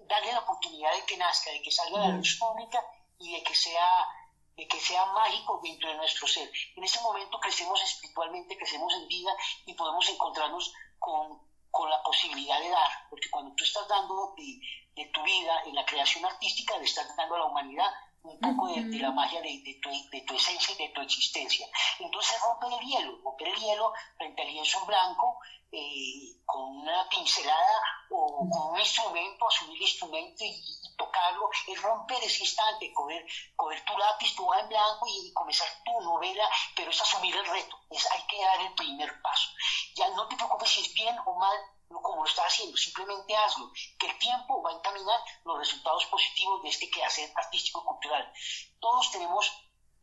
darle 0.07 0.33
la 0.33 0.41
oportunidad 0.41 0.93
de 0.95 1.05
que 1.07 1.17
nazca, 1.17 1.51
de 1.51 1.63
que 1.63 1.71
salga 1.71 2.05
a 2.05 2.09
la 2.09 2.17
luz 2.17 2.37
pública 2.39 2.85
y 3.19 3.33
de 3.33 3.43
que 3.43 3.55
sea 3.55 4.07
de 4.55 4.69
que 4.69 4.79
sea 4.79 5.07
mágico 5.07 5.61
dentro 5.65 5.89
de 5.89 5.97
nuestro 5.97 6.27
ser. 6.29 6.51
En 6.77 6.85
ese 6.85 7.01
momento 7.01 7.41
crecemos 7.41 7.83
espiritualmente, 7.83 8.59
crecemos 8.59 8.93
en 8.93 9.09
vida 9.09 9.33
y 9.65 9.73
podemos 9.73 10.07
encontrarnos 10.11 10.75
con, 10.99 11.41
con 11.71 11.89
la 11.89 12.03
posibilidad 12.03 12.61
de 12.61 12.69
dar, 12.69 12.91
porque 13.09 13.31
cuando 13.31 13.55
tú 13.55 13.65
estás 13.65 13.89
dando 13.89 14.35
de, 14.37 14.61
de, 14.95 15.09
tu 15.09 15.23
vida 15.23 15.63
en 15.65 15.75
la 15.75 15.87
creación 15.87 16.27
artística, 16.27 16.77
le 16.77 16.85
estás 16.85 17.17
dando 17.17 17.35
a 17.35 17.39
la 17.39 17.47
humanidad 17.47 17.91
un 18.25 18.39
poco 18.39 18.69
de, 18.69 18.99
la 18.99 19.11
magia 19.11 19.41
de, 19.41 19.81
tu, 19.83 19.91
de, 19.91 20.21
tu, 20.23 20.35
esencia 20.35 20.75
y 20.75 20.87
de 20.87 20.93
tu 20.95 21.01
existencia. 21.01 21.67
Entonces 21.99 22.41
romper 22.41 22.81
el 22.81 22.87
hielo, 22.87 23.19
romper 23.25 23.49
el 23.49 23.57
hielo 23.57 23.93
frente 24.17 24.43
al 24.43 24.49
lienzo 24.49 24.85
blanco, 24.87 25.39
eh, 25.73 26.37
con 26.45 26.63
una 26.63 27.09
pincelada 27.09 27.81
o 28.11 28.47
con 28.49 28.73
un 28.73 28.79
instrumento, 28.79 29.49
asumir 29.49 29.77
el 29.77 29.83
instrumento 29.83 30.45
y, 30.45 30.53
tocarlo, 30.97 31.49
es 31.67 31.83
romper 31.83 32.23
ese 32.23 32.41
instante, 32.41 32.93
coger, 32.93 33.27
coger 33.57 33.85
tu 33.85 33.97
lápiz, 33.97 34.37
tu 34.37 34.47
hoja 34.47 34.61
en 34.61 34.69
blanco 34.69 35.07
y, 35.09 35.33
comenzar 35.33 35.69
tu 35.85 36.01
novela, 36.01 36.49
pero 36.77 36.91
es 36.91 37.01
asumir 37.01 37.35
el 37.35 37.47
reto, 37.47 37.77
es, 37.91 38.09
hay 38.13 38.23
que 38.29 38.45
dar 38.45 38.61
el 38.61 38.75
primer 38.75 39.21
paso. 39.23 39.49
Ya 39.97 40.09
no 40.11 40.29
te 40.29 40.37
preocupes 40.37 40.69
si 40.69 40.83
es 40.83 40.95
bien 40.95 41.17
o 41.25 41.35
mal 41.39 41.57
como 42.01 42.23
lo 42.23 42.29
estás 42.29 42.47
haciendo, 42.47 42.77
simplemente 42.77 43.35
hazlo, 43.37 43.71
que 43.99 44.07
el 44.07 44.19
tiempo 44.19 44.63
va 44.63 44.71
a 44.71 44.75
encaminar 44.75 45.21
los 45.45 45.59
resultados 45.59 46.07
positivos 46.07 46.63
de 46.63 46.69
este 46.69 46.91
quehacer 46.91 47.31
artístico-cultural. 47.35 48.33
Todos 48.81 49.11
tenemos, 49.11 49.51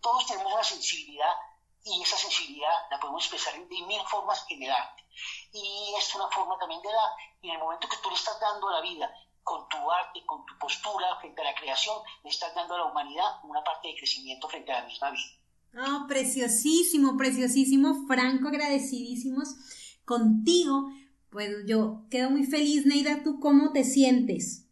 todos 0.02 0.25
tenemos 0.28 0.54
una 0.54 0.63
sensibilidad 0.63 1.34
y 1.84 2.02
esa 2.02 2.17
sensibilidad 2.17 2.73
la 2.91 2.99
podemos 2.99 3.23
expresar 3.23 3.54
de 3.54 3.82
mil 3.86 4.02
formas 4.08 4.45
en 4.49 4.63
el 4.63 4.71
arte. 4.71 5.04
Y 5.54 5.93
es 5.97 6.13
una 6.15 6.28
forma 6.30 6.58
también 6.60 6.82
de 6.82 6.91
dar. 6.91 7.12
Y 7.41 7.49
en 7.49 7.56
el 7.56 7.60
momento 7.60 7.88
que 7.88 7.97
tú 7.97 8.10
le 8.10 8.15
estás 8.15 8.39
dando 8.39 8.69
a 8.69 8.73
la 8.73 8.82
vida 8.82 9.10
con 9.43 9.67
tu 9.67 9.91
arte, 9.91 10.23
con 10.25 10.45
tu 10.45 10.58
postura 10.60 11.17
frente 11.19 11.41
a 11.41 11.45
la 11.45 11.56
creación, 11.56 11.97
le 12.23 12.30
estás 12.30 12.54
dando 12.54 12.75
a 12.75 12.80
la 12.80 12.86
humanidad 12.86 13.39
una 13.43 13.63
parte 13.63 13.88
de 13.88 13.95
crecimiento 13.95 14.47
frente 14.47 14.71
a 14.71 14.82
la 14.82 14.86
misma 14.86 15.12
vida. 15.12 15.39
Oh, 15.78 16.08
preciosísimo, 16.08 17.15
preciosísimo, 17.17 18.08
Franco, 18.08 18.47
agradecidísimos 18.47 19.56
contigo. 20.06 20.89
Pues 21.32 21.50
yo 21.68 22.06
quedo 22.10 22.30
muy 22.30 22.46
feliz, 22.46 22.86
Neida, 22.86 23.24
¿tú 23.24 23.39
cómo 23.39 23.72
te 23.72 23.84
sientes? 23.84 24.68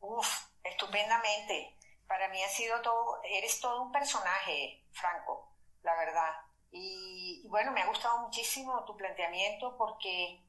Uf, 0.00 0.46
estupendamente. 0.64 1.76
Para 2.06 2.28
mí 2.28 2.42
ha 2.42 2.48
sido 2.48 2.80
todo, 2.82 3.20
eres 3.24 3.60
todo 3.60 3.82
un 3.82 3.92
personaje, 3.92 4.84
Franco 4.92 5.46
la 5.86 5.94
verdad. 5.94 6.32
Y, 6.72 7.46
bueno, 7.48 7.70
me 7.70 7.80
ha 7.80 7.86
gustado 7.86 8.18
muchísimo 8.18 8.84
tu 8.84 8.96
planteamiento 8.96 9.76
porque 9.78 10.42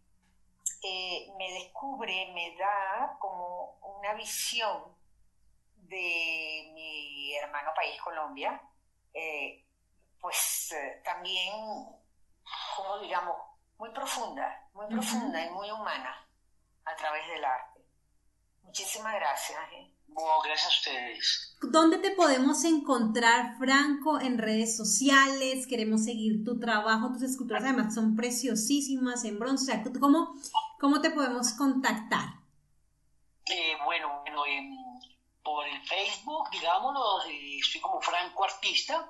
eh, 0.84 1.32
me 1.38 1.54
descubre, 1.54 2.32
me 2.34 2.58
da 2.58 3.16
como 3.20 3.80
una 4.00 4.14
visión 4.16 4.98
de 5.76 6.72
mi 6.74 7.36
hermano 7.36 7.72
país 7.76 8.02
Colombia, 8.02 8.60
eh, 9.14 9.64
pues 10.20 10.72
eh, 10.74 11.02
también, 11.06 11.54
como 12.76 13.00
digamos, 13.00 13.38
muy 13.78 13.92
profunda, 13.92 14.67
muy 14.78 14.88
profunda 14.88 15.44
y 15.44 15.50
muy 15.50 15.72
humana 15.72 16.16
a 16.86 16.96
través 16.96 17.28
del 17.28 17.44
arte. 17.44 17.82
Muchísimas 18.62 19.16
gracias 19.16 19.58
gracias 20.44 20.66
a 20.66 20.78
ustedes. 20.78 21.58
¿Dónde 21.62 21.98
te 21.98 22.12
podemos 22.12 22.64
encontrar, 22.64 23.58
Franco, 23.58 24.20
en 24.20 24.38
redes 24.38 24.78
sociales? 24.78 25.66
Queremos 25.68 26.06
seguir 26.06 26.44
tu 26.44 26.60
trabajo, 26.60 27.12
tus 27.12 27.24
esculturas 27.24 27.64
además 27.64 27.96
son 27.96 28.16
preciosísimas 28.16 29.26
en 29.26 29.40
bronce. 29.40 29.84
¿Cómo, 30.00 30.36
cómo 30.80 31.02
te 31.02 31.10
podemos 31.10 31.54
contactar? 31.54 32.30
Eh, 33.46 33.78
bueno, 33.84 34.24
por 35.44 35.68
el 35.68 35.82
Facebook, 35.88 36.50
digámoslo, 36.52 37.26
eh, 37.30 37.58
estoy 37.60 37.82
como 37.82 38.00
Franco 38.00 38.44
Artista. 38.44 39.10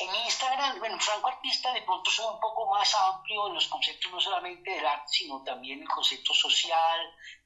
En 0.00 0.14
Instagram, 0.14 0.78
bueno, 0.78 0.96
Franco 1.00 1.28
Artista 1.28 1.72
de 1.72 1.82
pronto 1.82 2.08
soy 2.08 2.26
un 2.32 2.38
poco 2.38 2.66
más 2.70 2.94
amplio 2.94 3.48
en 3.48 3.54
los 3.54 3.66
conceptos 3.66 4.12
no 4.12 4.20
solamente 4.20 4.70
del 4.70 4.86
arte, 4.86 5.08
sino 5.08 5.42
también 5.42 5.82
el 5.82 5.88
concepto 5.88 6.32
social, 6.32 7.00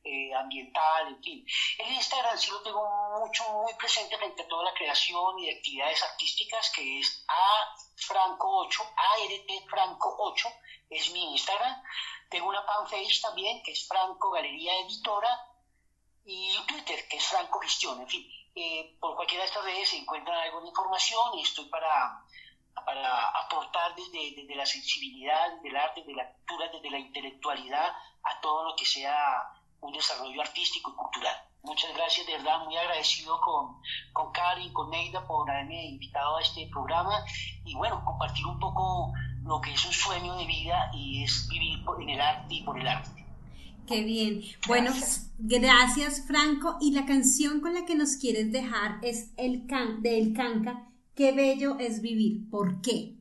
eh, 0.05 0.35
ambiental, 0.35 1.09
en 1.09 1.23
fin. 1.23 1.47
En 1.79 1.95
Instagram 1.95 2.37
sí 2.37 2.51
lo 2.51 2.63
tengo 2.63 3.19
mucho, 3.21 3.51
muy 3.53 3.73
presente 3.75 4.19
frente 4.19 4.43
a 4.43 4.49
toda 4.49 4.65
la 4.65 4.75
creación 4.75 5.39
y 5.39 5.47
de 5.47 5.57
actividades 5.57 6.03
artísticas, 6.03 6.71
que 6.71 7.01
es 7.01 7.25
a 7.27 7.75
Franco 7.97 8.67
8, 8.67 8.83
ART 8.97 9.71
Franco 9.71 10.15
8, 10.19 10.49
es 10.91 11.11
mi 11.13 11.33
Instagram. 11.33 11.83
Tengo 12.29 12.51
una 12.51 12.63
fanpage 12.65 13.23
también, 13.23 13.63
que 13.63 13.73
es 13.73 13.89
Franco 13.89 14.31
Galería 14.31 14.79
Editora, 14.81 15.49
y 16.27 16.55
Twitter, 16.67 17.09
que 17.09 17.17
es 17.17 17.25
Franco 17.25 17.61
Gestión, 17.61 17.99
en 18.01 18.09
fin. 18.09 18.42
Eh, 18.55 18.97
por 19.01 19.17
cualquiera 19.17 19.45
de 19.45 19.49
estas 19.49 19.65
redes 19.65 19.89
se 19.89 19.97
encuentran 19.97 20.37
alguna 20.37 20.69
información 20.69 21.39
y 21.39 21.43
estoy 21.43 21.65
para 21.67 22.23
para 22.75 23.29
aportar 23.45 23.95
desde, 23.95 24.35
desde, 24.35 24.55
la 24.55 24.67
sensibilidad 24.67 25.61
del 25.63 25.77
arte, 25.77 26.01
desde 26.01 26.15
la 26.15 26.33
cultura, 26.33 26.69
desde 26.73 26.91
la 26.91 26.99
intelectualidad 26.99 27.89
a 28.23 28.41
todo 28.41 28.65
lo 28.65 28.77
que 28.77 28.85
sea 28.85 29.43
un 29.81 29.93
desarrollo 29.93 30.41
artístico 30.41 30.91
y 30.91 30.95
cultural. 30.95 31.37
Muchas 31.63 31.95
gracias, 31.95 32.27
de 32.27 32.33
verdad, 32.33 32.65
muy 32.65 32.77
agradecido 32.77 33.41
con, 33.41 33.81
con 34.13 34.33
Karin, 34.33 34.73
con 34.73 34.91
Neida 34.91 35.25
por 35.27 35.49
haberme 35.49 35.85
invitado 35.85 36.37
a 36.37 36.43
este 36.43 36.69
programa 36.73 37.25
y 37.65 37.75
bueno, 37.75 38.03
compartir 38.05 38.47
un 38.47 38.59
poco 38.59 39.13
lo 39.45 39.61
que 39.61 39.73
es 39.73 39.85
un 39.85 39.93
sueño 39.93 40.35
de 40.37 40.47
vida 40.47 40.91
y 40.93 41.23
es 41.25 41.49
vivir 41.49 41.85
en 42.01 42.09
el 42.09 42.21
arte 42.21 42.55
y 42.55 42.63
por 42.63 42.79
el 42.79 42.89
arte. 42.89 43.22
Qué 43.87 44.03
bien. 44.03 44.43
Bueno, 44.69 44.93
gracias 45.39 46.25
Franco. 46.27 46.77
Y 46.81 46.93
la 46.93 47.05
canción 47.05 47.61
con 47.61 47.75
la 47.75 47.85
que 47.85 47.95
nos 47.95 48.17
quieres 48.17 48.53
dejar 48.53 48.99
es 49.03 49.33
el 49.37 49.67
can 49.67 50.03
de 50.03 50.19
El 50.19 50.33
Canca 50.35 50.89
Qué 51.17 51.33
bello 51.33 51.77
es 51.79 52.01
vivir. 52.01 52.49
¿Por 52.51 52.81
qué? 52.81 53.13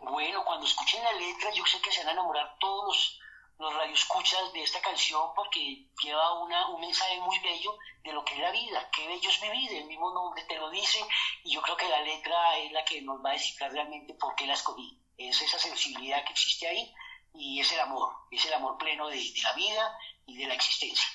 Bueno, 0.00 0.44
cuando 0.44 0.66
escuchen 0.66 1.02
la 1.02 1.12
letra, 1.12 1.50
yo 1.54 1.64
sé 1.64 1.80
que 1.80 1.90
se 1.90 2.00
van 2.00 2.08
a 2.08 2.12
enamorar 2.12 2.56
todos 2.58 3.18
los, 3.58 3.74
radioescuchas 3.74 4.52
de 4.52 4.62
esta 4.62 4.80
canción 4.80 5.22
porque 5.36 5.86
lleva 6.02 6.42
una, 6.42 6.68
un 6.68 6.80
mensaje 6.80 7.18
muy 7.20 7.38
bello 7.38 7.78
de 8.02 8.12
lo 8.12 8.24
que 8.24 8.34
es 8.34 8.40
la 8.40 8.50
vida. 8.50 8.90
Qué 8.92 9.06
bello 9.06 9.30
es 9.30 9.40
vivir, 9.40 9.72
el 9.72 9.84
mismo 9.86 10.12
nombre 10.12 10.42
te 10.48 10.58
lo 10.58 10.68
dice 10.70 10.98
y 11.44 11.52
yo 11.52 11.62
creo 11.62 11.76
que 11.76 11.88
la 11.88 12.02
letra 12.02 12.58
es 12.58 12.72
la 12.72 12.84
que 12.84 13.00
nos 13.02 13.24
va 13.24 13.30
a 13.30 13.34
decir 13.34 13.56
realmente 13.60 14.14
por 14.14 14.34
qué 14.34 14.46
la 14.46 14.54
escogí. 14.54 14.98
Es 15.16 15.40
esa 15.40 15.60
sensibilidad 15.60 16.24
que 16.24 16.32
existe 16.32 16.66
ahí 16.66 16.92
y 17.34 17.60
es 17.60 17.72
el 17.72 17.80
amor, 17.80 18.08
es 18.30 18.44
el 18.46 18.52
amor 18.54 18.76
pleno 18.78 19.08
de 19.08 19.16
la 19.16 19.54
vida 19.54 19.92
y 20.26 20.36
de 20.36 20.46
la 20.46 20.54
existencia. 20.54 21.06